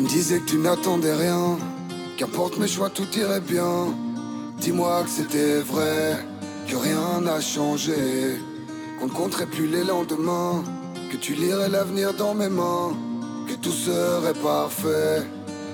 Tu 0.00 0.04
me 0.04 0.08
disais 0.08 0.38
que 0.38 0.46
tu 0.46 0.56
n'attendais 0.56 1.12
rien, 1.12 1.58
qu'importe 2.16 2.56
mes 2.56 2.66
choix, 2.66 2.88
tout 2.88 3.06
irait 3.18 3.42
bien. 3.42 3.88
Dis-moi 4.58 5.02
que 5.02 5.10
c'était 5.10 5.60
vrai, 5.60 6.16
que 6.66 6.74
rien 6.74 7.20
n'a 7.20 7.38
changé, 7.42 8.40
qu'on 8.98 9.08
ne 9.08 9.10
compterait 9.10 9.44
plus 9.44 9.66
les 9.66 9.84
lendemains, 9.84 10.64
que 11.12 11.18
tu 11.18 11.34
lirais 11.34 11.68
l'avenir 11.68 12.14
dans 12.14 12.32
mes 12.32 12.48
mains, 12.48 12.96
que 13.46 13.52
tout 13.56 13.72
serait 13.72 14.32
parfait 14.42 15.20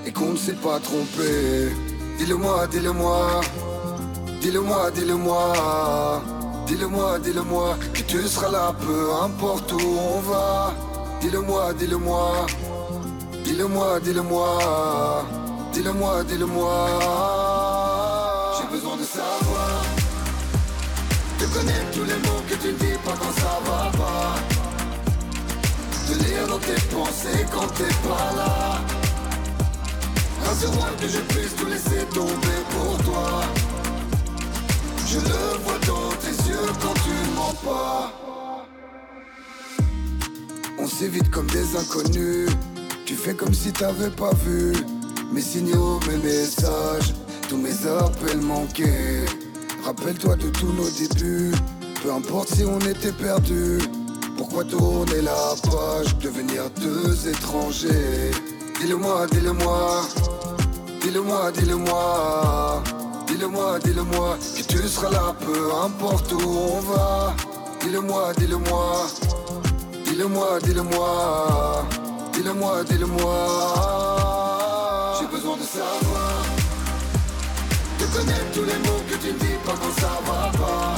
et 0.04 0.10
qu'on 0.10 0.32
ne 0.32 0.36
s'est 0.36 0.60
pas 0.60 0.80
trompé. 0.80 1.70
Dis-le-moi, 2.18 2.66
dis-le-moi, 2.66 3.42
dis-le-moi, 4.40 4.90
dis-le-moi, 4.90 6.22
dis-le-moi, 6.66 7.18
dis-le-moi, 7.20 7.76
que 7.94 8.02
tu 8.02 8.20
seras 8.26 8.50
là, 8.50 8.74
peu 8.84 9.12
importe 9.22 9.72
où 9.72 9.86
on 10.16 10.18
va. 10.18 10.74
Dis-le-moi, 11.20 11.74
dis-le-moi. 11.74 12.46
Dis-le-moi, 13.46 14.00
dis-le-moi, 14.00 15.24
dis-le-moi, 15.72 16.24
dis-le-moi. 16.24 16.74
J'ai 18.58 18.68
besoin 18.74 18.96
de 18.96 19.04
savoir, 19.04 19.84
de 21.38 21.46
connaître 21.54 21.90
tous 21.92 22.02
les 22.02 22.18
mots 22.26 22.42
que 22.48 22.54
tu 22.56 22.72
dis 22.72 22.98
pas 23.04 23.12
quand 23.12 23.34
ça 23.40 23.60
va 23.64 23.92
pas. 23.96 24.34
De 26.08 26.14
lire 26.24 26.48
dans 26.48 26.58
tes 26.58 26.80
pensées 26.92 27.46
quand 27.52 27.68
t'es 27.78 27.94
pas 28.08 28.32
là. 28.36 28.80
Rassure-moi 30.44 30.88
que 31.00 31.06
je 31.06 31.20
puisse 31.20 31.54
tout 31.54 31.66
laisser 31.66 32.04
tomber 32.12 32.58
pour 32.74 32.98
toi. 33.04 33.42
Je 35.06 35.18
le 35.20 35.58
vois 35.62 35.78
dans 35.86 36.10
tes 36.16 36.34
yeux 36.48 36.68
quand 36.82 36.94
tu 36.94 37.14
mens 37.36 37.54
pas. 37.64 38.12
On 40.80 40.88
s'évite 40.88 41.30
comme 41.30 41.46
des 41.46 41.76
inconnus. 41.76 42.50
Tu 43.06 43.14
fais 43.14 43.34
comme 43.34 43.54
si 43.54 43.72
t'avais 43.72 44.10
pas 44.10 44.32
vu 44.44 44.72
mes 45.32 45.40
signaux, 45.40 46.00
mes 46.08 46.16
messages, 46.16 47.14
tous 47.48 47.56
mes 47.56 47.86
appels 47.86 48.40
manqués. 48.40 49.24
Rappelle-toi 49.84 50.34
de 50.34 50.48
tous 50.48 50.72
nos 50.72 50.90
débuts, 50.90 51.54
peu 52.02 52.12
importe 52.12 52.52
si 52.52 52.64
on 52.64 52.80
était 52.80 53.12
perdus. 53.12 53.78
Pourquoi 54.36 54.64
tourner 54.64 55.22
la 55.22 55.54
page, 55.70 56.18
devenir 56.18 56.68
deux 56.80 57.28
étrangers? 57.28 58.32
Dis-le-moi, 58.80 59.28
dis-le-moi, 59.30 60.02
dis-le-moi, 61.00 61.52
dis-le-moi, 61.52 62.82
dis-le-moi, 63.28 63.78
dis-le-moi, 63.84 64.38
que 64.56 64.62
tu 64.62 64.88
seras 64.88 65.10
là, 65.10 65.34
peu 65.38 65.72
importe 65.84 66.32
où 66.32 66.40
on 66.44 66.80
va. 66.80 67.36
Dis-le-moi, 67.82 68.32
dis-le-moi, 68.36 69.06
dis-le-moi, 70.04 70.58
dis-le-moi. 70.64 71.86
Dis-le-moi, 72.36 72.84
dis-le-moi. 72.84 73.34
J'ai 75.18 75.26
besoin 75.26 75.56
de 75.56 75.62
savoir, 75.62 76.44
de 77.98 78.04
connaître 78.14 78.50
tous 78.52 78.64
les 78.64 78.78
mots 78.86 79.02
que 79.08 79.16
tu 79.16 79.28
ne 79.28 79.38
dis 79.38 79.58
pas 79.64 79.72
quand 79.72 79.94
ça 79.98 80.12
va 80.26 80.50
pas. 80.52 80.96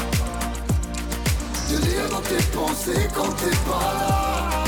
De 1.70 1.77
lire 1.87 2.09
dans 2.11 2.22
tes 2.22 2.42
pensées 2.57 3.09
quand 3.14 3.31
t'es 3.37 3.57
pas 3.70 3.92
là. 4.01 4.64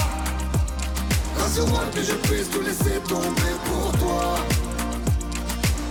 Rassure-moi 1.41 1.81
que 1.93 2.03
je 2.03 2.13
puisse 2.13 2.49
tout 2.51 2.61
laisser 2.61 3.01
tomber 3.09 3.55
pour 3.65 3.91
toi. 3.99 4.23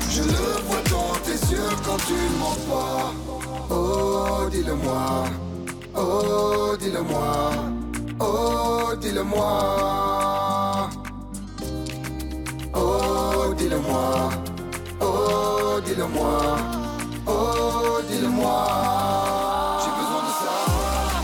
Je 0.09 0.21
le 0.21 0.61
vois 0.65 0.83
dans 0.89 1.13
tes 1.25 1.39
yeux 1.51 1.71
quand 1.85 1.97
tu 2.07 2.17
mens 2.39 2.57
pas. 2.71 3.13
Oh, 3.69 4.47
dis-le-moi. 4.49 5.25
Oh, 5.97 6.77
dis-le-moi. 6.79 7.51
Oh, 8.21 8.95
dis-le-moi. 9.01 10.28
Dis-le-moi. 13.59 14.29
Oh, 15.01 15.79
dis-le-moi. 15.85 16.57
Oh, 17.27 17.99
dis-le-moi. 18.09 18.67
J'ai 19.83 19.93
besoin 19.99 20.21
de 20.27 20.33
savoir. 20.45 21.21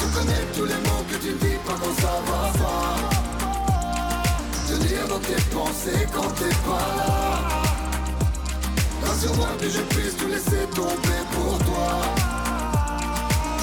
De 0.00 0.06
connaître 0.16 0.52
tous 0.56 0.66
les 0.72 0.80
mots 0.86 1.04
que 1.10 1.16
tu 1.16 1.28
ne 1.34 1.38
dis 1.44 1.58
pas 1.66 1.76
quand 1.80 1.94
ça 2.00 2.14
va 2.28 2.42
pas. 2.62 2.88
De 4.68 4.74
lire 4.88 5.06
dans 5.08 5.22
tes 5.28 5.42
pensées 5.54 6.06
quand 6.14 6.30
t'es 6.38 6.54
pas 6.68 6.86
là. 6.98 7.12
Rassure-moi 9.04 9.48
que 9.60 9.68
je 9.68 9.82
puisse 9.92 10.16
tout 10.16 10.28
laisser 10.28 10.64
tomber 10.74 11.22
pour 11.34 11.58
toi. 11.58 11.90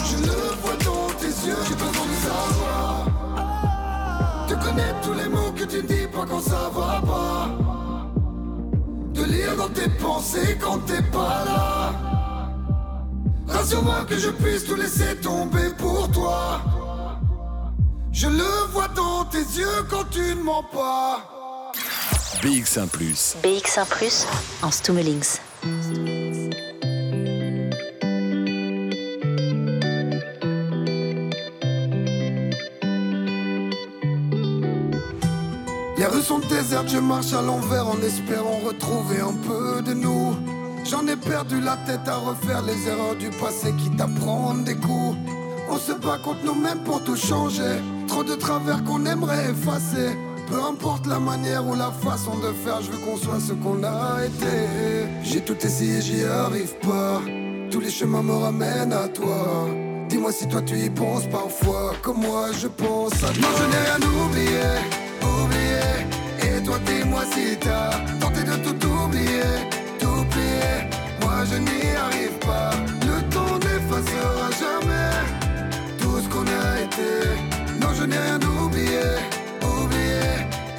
Je 0.08 0.18
le 0.18 0.40
vois 0.62 0.78
dans 0.86 1.08
tes 1.20 1.34
yeux, 1.48 1.62
j'ai 1.68 1.76
besoin 1.76 2.08
de 2.14 2.18
savoir. 2.28 2.90
De 4.50 4.56
connaître 4.56 5.00
tous 5.02 5.14
les 5.14 5.30
mots 5.30 5.51
que 5.62 5.72
tu 5.72 5.78
ne 5.78 5.82
dis 5.82 6.08
pas 6.08 6.26
quand 6.28 6.42
ça 6.42 6.72
va 6.74 7.02
pas. 7.02 7.50
De 9.14 9.24
lire 9.24 9.56
dans 9.56 9.70
tes 9.70 9.90
pensées 9.90 10.58
quand 10.60 10.80
t'es 10.80 11.02
pas 11.02 11.44
là. 11.46 11.94
Rassure-moi 13.48 14.06
que 14.10 14.18
je 14.18 14.30
puisse 14.30 14.66
tout 14.66 14.76
laisser 14.76 15.16
tomber 15.22 15.70
pour 15.78 16.10
toi. 16.12 16.62
Je 18.12 18.28
le 18.28 18.72
vois 18.72 18.88
dans 18.90 19.26
tes 19.26 19.46
yeux 19.60 19.84
quand 19.90 20.06
tu 20.10 20.36
ne 20.36 20.42
mens 20.42 20.64
pas. 20.64 21.72
BX1⁇ 22.42 22.88
BX1⁇ 23.44 23.86
en 24.64 24.72
Stummelings. 24.72 25.38
Sont 36.22 36.40
désertes, 36.40 36.90
je 36.90 36.98
marche 36.98 37.34
à 37.34 37.42
l'envers 37.42 37.88
en 37.88 38.00
espérant 38.02 38.60
retrouver 38.66 39.20
un 39.20 39.34
peu 39.34 39.82
de 39.82 39.94
nous. 39.94 40.36
J'en 40.90 41.06
ai 41.08 41.16
perdu 41.16 41.60
la 41.62 41.78
tête 41.88 42.08
à 42.08 42.18
refaire 42.18 42.62
les 42.64 42.88
erreurs 42.88 43.16
du 43.16 43.30
passé 43.30 43.74
qui 43.78 43.90
t'apprennent 43.92 44.64
des 44.64 44.76
coups. 44.76 45.16
On 45.70 45.78
se 45.78 45.94
bat 45.94 46.18
contre 46.24 46.44
nous-mêmes 46.44 46.84
pour 46.84 47.04
tout 47.04 47.16
changer. 47.16 47.80
Trop 48.08 48.24
de 48.24 48.36
travers 48.36 48.84
qu'on 48.84 49.06
aimerait 49.06 49.52
effacer. 49.52 50.18
Peu 50.48 50.62
importe 50.62 51.08
la 51.08 51.20
manière 51.20 51.66
ou 51.66 51.76
la 51.76 51.92
façon 51.92 52.38
de 52.40 52.52
faire, 52.64 52.82
je 52.82 52.92
veux 52.92 52.98
qu'on 52.98 53.18
soit 53.18 53.40
ce 53.40 53.54
qu'on 53.54 53.84
a 53.84 54.26
été. 54.26 55.08
J'ai 55.24 55.42
tout 55.42 55.58
essayé, 55.66 56.02
j'y 56.02 56.26
arrive 56.26 56.76
pas. 56.80 57.22
Tous 57.72 57.80
les 57.80 57.90
chemins 57.90 58.24
me 58.24 58.34
ramènent 58.34 58.94
à 58.94 59.08
toi. 59.08 59.70
Dis-moi 60.10 60.32
si 60.34 60.48
toi 60.48 60.62
tu 60.62 60.78
y 60.78 60.90
penses 60.90 61.28
parfois, 61.28 61.94
comme 62.02 62.22
moi 62.22 62.48
je 62.52 62.68
pense 62.68 63.14
à 63.24 63.28
toi. 63.28 63.42
Non, 63.42 63.48
je 63.58 63.64
n'ai 63.72 63.84
rien 63.86 64.00
oublié, 64.26 64.68
oublié. 65.24 65.81
Toi 66.72 66.80
dis-moi 66.86 67.24
si 67.34 67.58
t'as 67.58 68.00
tenté 68.22 68.44
de 68.44 68.56
tout 68.64 68.88
oublier, 68.88 69.52
tout 70.00 70.24
plier. 70.32 70.88
Moi 71.20 71.44
je 71.44 71.58
n'y 71.58 71.96
arrive 71.98 72.38
pas. 72.40 72.72
Le 73.02 73.18
temps 73.30 73.58
n'effacera 73.60 74.50
jamais 74.62 75.12
tout 76.00 76.22
ce 76.22 76.30
qu'on 76.30 76.48
a 76.48 76.80
été. 76.80 77.12
Non, 77.82 77.90
je 77.94 78.06
n'ai 78.06 78.18
rien 78.18 78.40
oublié, 78.64 79.04
oublié. 79.62 80.24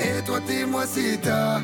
Et 0.01 0.23
toi 0.25 0.41
dis-moi 0.49 0.87
si 0.87 1.19
t'as. 1.19 1.61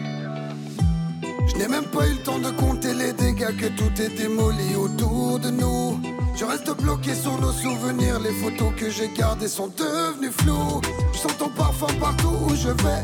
Je 1.46 1.56
n'ai 1.56 1.68
même 1.68 1.86
pas 1.86 2.06
eu 2.06 2.10
le 2.10 2.22
temps 2.22 2.38
de 2.38 2.50
compter 2.50 2.92
les 2.92 3.14
dégâts 3.14 3.56
que 3.56 3.68
tout 3.68 3.94
est 3.98 4.14
démoli 4.14 4.76
autour 4.76 5.38
de 5.38 5.48
nous. 5.48 6.02
Je 6.38 6.44
reste 6.44 6.70
bloqué 6.80 7.16
sur 7.16 7.36
nos 7.40 7.50
souvenirs, 7.50 8.20
les 8.20 8.30
photos 8.30 8.72
que 8.76 8.88
j'ai 8.88 9.08
gardées 9.08 9.48
sont 9.48 9.72
devenues 9.76 10.30
floues. 10.30 10.80
Je 11.12 11.18
sens 11.18 11.36
ton 11.36 11.48
parfum 11.48 11.88
partout 11.98 12.32
où 12.46 12.54
je 12.54 12.68
vais. 12.68 13.02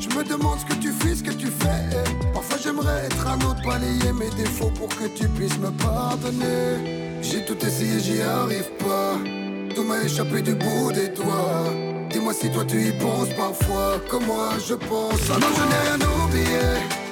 Je 0.00 0.08
me 0.16 0.24
demande 0.24 0.58
ce 0.60 0.64
que 0.64 0.80
tu 0.80 0.90
fais, 0.90 1.14
ce 1.14 1.22
que 1.22 1.32
tu 1.32 1.48
fais. 1.48 1.90
Parfois 2.32 2.56
j'aimerais 2.62 3.04
être 3.04 3.26
un 3.26 3.38
autre, 3.46 3.60
balayer 3.66 4.14
mes 4.14 4.30
défauts 4.30 4.70
pour 4.70 4.88
que 4.88 5.08
tu 5.14 5.28
puisses 5.28 5.58
me 5.58 5.70
pardonner. 5.72 7.20
J'ai 7.20 7.44
tout 7.44 7.58
essayé, 7.66 8.00
j'y 8.00 8.22
arrive 8.22 8.70
pas. 8.78 9.18
Tout 9.74 9.84
m'a 9.84 10.02
échappé 10.02 10.40
du 10.40 10.54
bout 10.54 10.90
des 10.90 11.08
doigts. 11.08 11.68
Dis-moi 12.08 12.32
si 12.32 12.50
toi 12.50 12.64
tu 12.66 12.80
y 12.82 12.92
penses 12.92 13.28
parfois, 13.36 14.00
comme 14.08 14.24
moi 14.24 14.52
je 14.66 14.74
pense? 14.74 15.20
Ah 15.30 15.38
non, 15.38 15.48
je 15.54 15.64
n'ai 15.68 15.80
rien 15.86 15.98
oublié, 16.24 16.64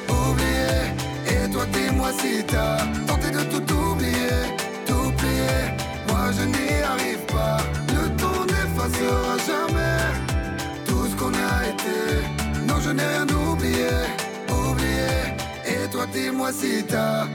oublié. 0.09 1.45
Et 1.45 1.51
toi 1.51 1.67
dis-moi 1.75 2.09
si 2.23 2.43
t'as 2.47 2.79
tenté 3.07 3.31
de 3.31 3.43
tout 3.51 3.61
je 6.38 6.44
n'y 6.44 6.83
arrive 6.83 7.24
pas. 7.27 7.59
Le 7.96 8.05
temps 8.16 8.44
n'effacera 8.46 9.37
jamais 9.51 10.01
tout 10.87 11.07
ce 11.11 11.16
qu'on 11.16 11.33
a 11.35 11.66
été. 11.72 11.98
Non, 12.66 12.79
je 12.81 12.90
n'ai 12.90 13.05
rien 13.05 13.27
oublié, 13.29 13.90
oublié. 14.48 15.14
Et 15.66 15.88
toi 15.90 16.07
dis-moi 16.12 16.53
si 16.53 16.85
t'as 16.85 17.27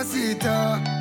Rosita. 0.00 0.99